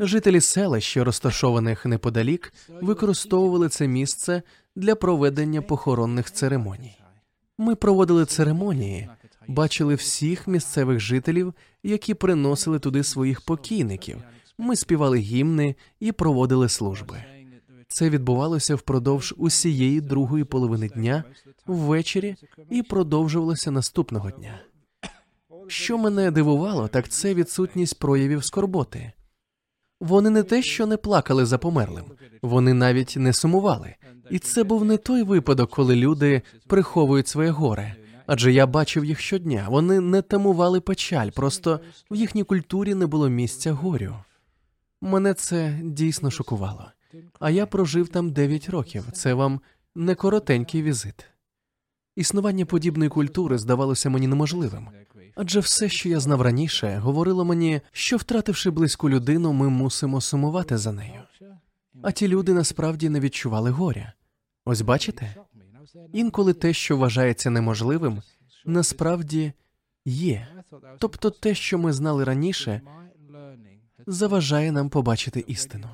[0.00, 4.42] Жителі селищ, розташованих неподалік, використовували це місце
[4.76, 6.98] для проведення похоронних церемоній.
[7.58, 9.08] Ми проводили церемонії,
[9.48, 14.22] бачили всіх місцевих жителів, які приносили туди своїх покійників.
[14.58, 17.24] Ми співали гімни і проводили служби.
[17.88, 21.24] Це відбувалося впродовж усієї другої половини дня,
[21.66, 22.36] ввечері
[22.70, 24.60] і продовжувалося наступного дня.
[25.68, 29.12] Що мене дивувало, так це відсутність проявів скорботи.
[30.00, 32.04] Вони не те, що не плакали за померлим,
[32.42, 33.94] вони навіть не сумували.
[34.30, 37.96] І це був не той випадок, коли люди приховують своє горе.
[38.26, 39.66] Адже я бачив їх щодня.
[39.70, 41.80] Вони не тамували печаль, просто
[42.10, 44.16] в їхній культурі не було місця горю.
[45.04, 46.90] Мене це дійсно шокувало.
[47.40, 49.04] А я прожив там 9 років.
[49.12, 49.60] Це вам
[49.94, 51.24] не коротенький візит.
[52.16, 54.88] Існування подібної культури здавалося мені неможливим.
[55.34, 60.78] Адже все, що я знав раніше, говорило мені, що втративши близьку людину, ми мусимо сумувати
[60.78, 61.22] за нею.
[62.02, 64.12] А ті люди насправді не відчували горя.
[64.64, 65.36] Ось бачите?
[66.12, 68.22] Інколи те, що вважається неможливим,
[68.64, 69.52] насправді
[70.04, 70.48] є.
[70.98, 72.80] Тобто те, що ми знали раніше,
[74.06, 75.88] заважає нам побачити істину.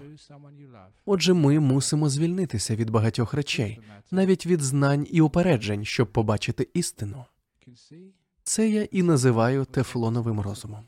[1.04, 3.80] Отже, ми мусимо звільнитися від багатьох речей,
[4.10, 7.24] навіть від знань і упереджень, щоб побачити істину.
[8.42, 10.84] Це я і називаю тефлоновим розумом.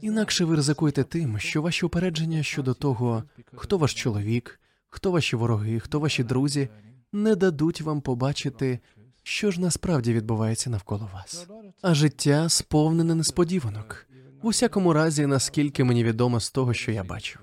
[0.00, 3.24] Інакше ви ризикуєте тим, що ваші упередження щодо того,
[3.54, 6.68] хто ваш чоловік, хто ваші вороги, хто ваші друзі,
[7.12, 8.80] не дадуть вам побачити,
[9.22, 11.46] що ж насправді відбувається навколо вас.
[11.82, 14.06] А життя сповнене несподіванок.
[14.42, 17.40] В усякому разі, наскільки мені відомо з того, що я бачив.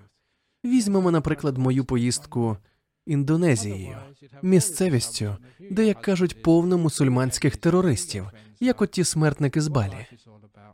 [0.66, 2.58] Візьмемо, наприклад, мою поїздку
[3.06, 3.98] Індонезією,
[4.42, 5.36] місцевістю,
[5.72, 8.26] де, як кажуть, повно мусульманських терористів,
[8.60, 10.06] як от ті смертники з Балі.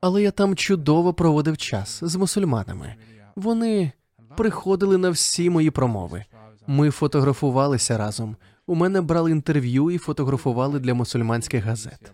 [0.02, 2.96] Але я там чудово проводив час з мусульманами.
[3.36, 3.92] Вони
[4.38, 6.26] приходили на всі мої промови.
[6.68, 8.36] Ми фотографувалися разом.
[8.68, 12.14] У мене брали інтерв'ю і фотографували для мусульманських газет.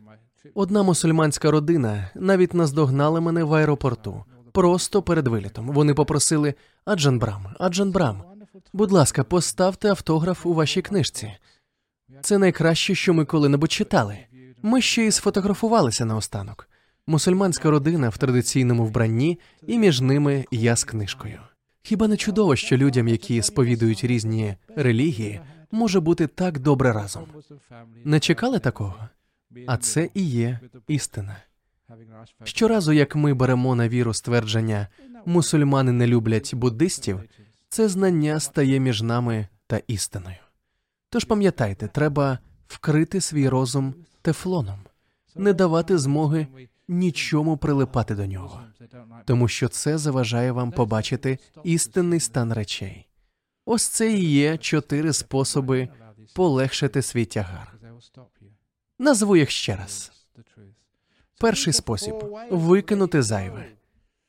[0.53, 5.67] Одна мусульманська родина навіть наздогнала мене в аеропорту просто перед вилітом.
[5.67, 6.53] Вони попросили
[6.85, 8.23] Аджан Брам, Аджан Брам,
[8.73, 11.33] будь ласка, поставте автограф у вашій книжці.
[12.21, 14.17] Це найкраще, що ми коли-небудь читали.
[14.61, 16.69] Ми ще й сфотографувалися наостанок.
[17.07, 21.39] Мусульманська родина в традиційному вбранні, і між ними я з книжкою.
[21.83, 27.23] Хіба не чудово, що людям, які сповідують різні релігії, може бути так добре разом?
[28.05, 28.95] Не чекали такого?
[29.67, 31.37] А це і є істина.
[32.43, 34.87] Щоразу, як ми беремо на віру ствердження
[35.25, 37.19] мусульмани не люблять буддистів,
[37.69, 40.35] це знання стає між нами та істиною.
[41.09, 44.79] Тож пам'ятайте, треба вкрити свій розум тефлоном,
[45.35, 46.47] не давати змоги
[46.87, 48.61] нічому прилипати до нього,
[49.25, 53.07] тому що це заважає вам побачити істинний стан речей.
[53.65, 55.89] Ось це і є чотири способи
[56.35, 57.73] полегшити свій тягар.
[59.01, 60.11] Назву їх ще раз.
[61.39, 62.15] Перший спосіб
[62.51, 63.65] викинути зайве.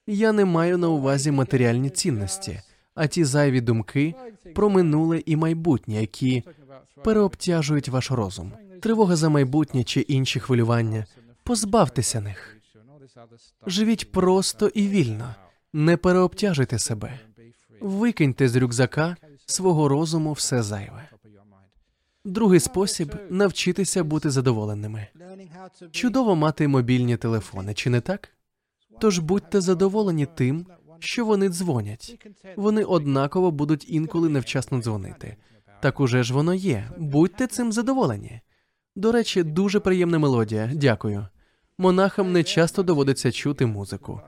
[0.07, 2.61] Я не маю на увазі матеріальні цінності,
[2.95, 4.15] а ті зайві думки
[4.55, 6.43] про минуле і майбутнє, які
[7.05, 8.53] переобтяжують ваш розум,
[8.83, 11.07] тривога за майбутнє чи інші хвилювання.
[11.45, 12.57] Позбавтеся них.
[13.67, 15.35] Живіть просто і вільно,
[15.73, 17.21] не переобтяжуйте себе,
[17.81, 19.17] викиньте з рюкзака
[19.47, 21.09] свого розуму все зайве.
[22.25, 25.07] Другий спосіб навчитися бути задоволеними.
[25.91, 28.29] Чудово мати мобільні телефони, чи не так?
[29.01, 30.67] Тож будьте задоволені тим,
[30.99, 32.29] що вони дзвонять.
[32.57, 35.37] Вони однаково будуть інколи невчасно дзвонити.
[35.81, 36.91] Так уже ж воно є.
[36.99, 38.41] Будьте цим задоволені.
[38.97, 40.71] До речі, дуже приємна мелодія.
[40.75, 41.27] Дякую.
[41.79, 44.21] Монахам не часто доводиться чути музику.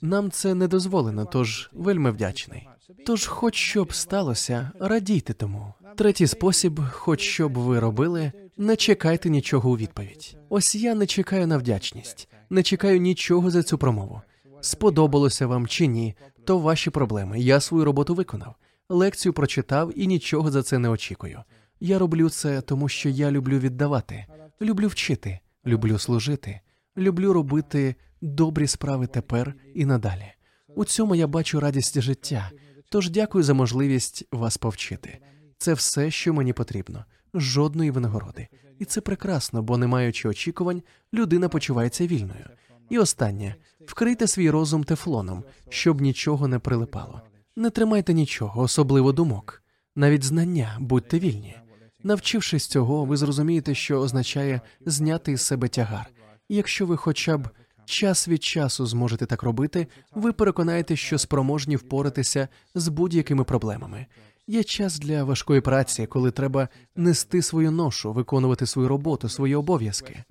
[0.00, 2.68] Нам це не дозволено, тож вельми вдячний.
[3.06, 5.74] Тож, хоч що б сталося, радійте тому.
[5.98, 10.36] Третій спосіб, хоч що б ви робили, не чекайте нічого у відповідь.
[10.48, 14.22] Ось я не чекаю на вдячність, не чекаю нічого за цю промову.
[14.60, 17.40] Сподобалося вам чи ні, то ваші проблеми.
[17.40, 18.54] Я свою роботу виконав,
[18.88, 21.42] лекцію прочитав і нічого за це не очікую.
[21.80, 24.26] Я роблю це, тому що я люблю віддавати,
[24.62, 26.60] люблю вчити, люблю служити,
[26.98, 30.32] люблю робити добрі справи тепер і надалі.
[30.76, 32.50] У цьому я бачу радість життя.
[32.90, 35.18] Тож дякую за можливість вас повчити.
[35.58, 37.04] Це все, що мені потрібно,
[37.34, 38.48] жодної винагороди.
[38.78, 40.82] І це прекрасно, бо не маючи очікувань,
[41.14, 42.44] людина почувається вільною.
[42.90, 43.54] І останнє
[43.86, 47.20] вкрийте свій розум тефлоном, щоб нічого не прилипало.
[47.56, 49.62] Не тримайте нічого, особливо думок,
[49.96, 51.56] навіть знання, будьте вільні.
[52.02, 56.06] Навчившись цього, ви зрозумієте, що означає зняти із себе тягар.
[56.48, 57.48] І якщо ви хоча б
[57.84, 64.06] час від часу зможете так робити, ви переконаєтесь, що спроможні впоратися з будь-якими проблемами.
[64.50, 70.24] Є час для важкої праці, коли треба нести свою ношу, виконувати свою роботу, свої обов'язки.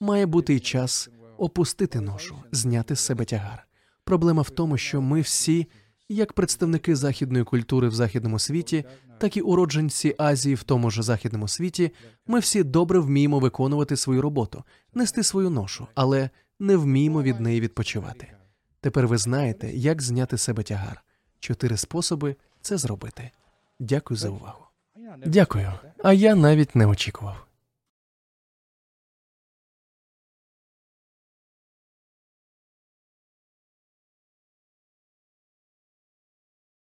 [0.00, 1.08] Має бути й час
[1.38, 3.66] опустити ношу, зняти з себе тягар.
[4.04, 5.66] Проблема в тому, що ми всі,
[6.08, 8.84] як представники західної культури в західному світі,
[9.18, 11.90] так і уродженці Азії в тому ж західному світі,
[12.26, 14.64] ми всі добре вміємо виконувати свою роботу,
[14.94, 18.26] нести свою ношу, але не вміємо від неї відпочивати.
[18.80, 21.04] Тепер ви знаєте, як зняти з себе тягар.
[21.40, 23.30] Чотири способи це зробити.
[23.78, 24.64] Дякую за увагу.
[25.26, 25.72] Дякую.
[26.04, 27.47] А я навіть не очікував.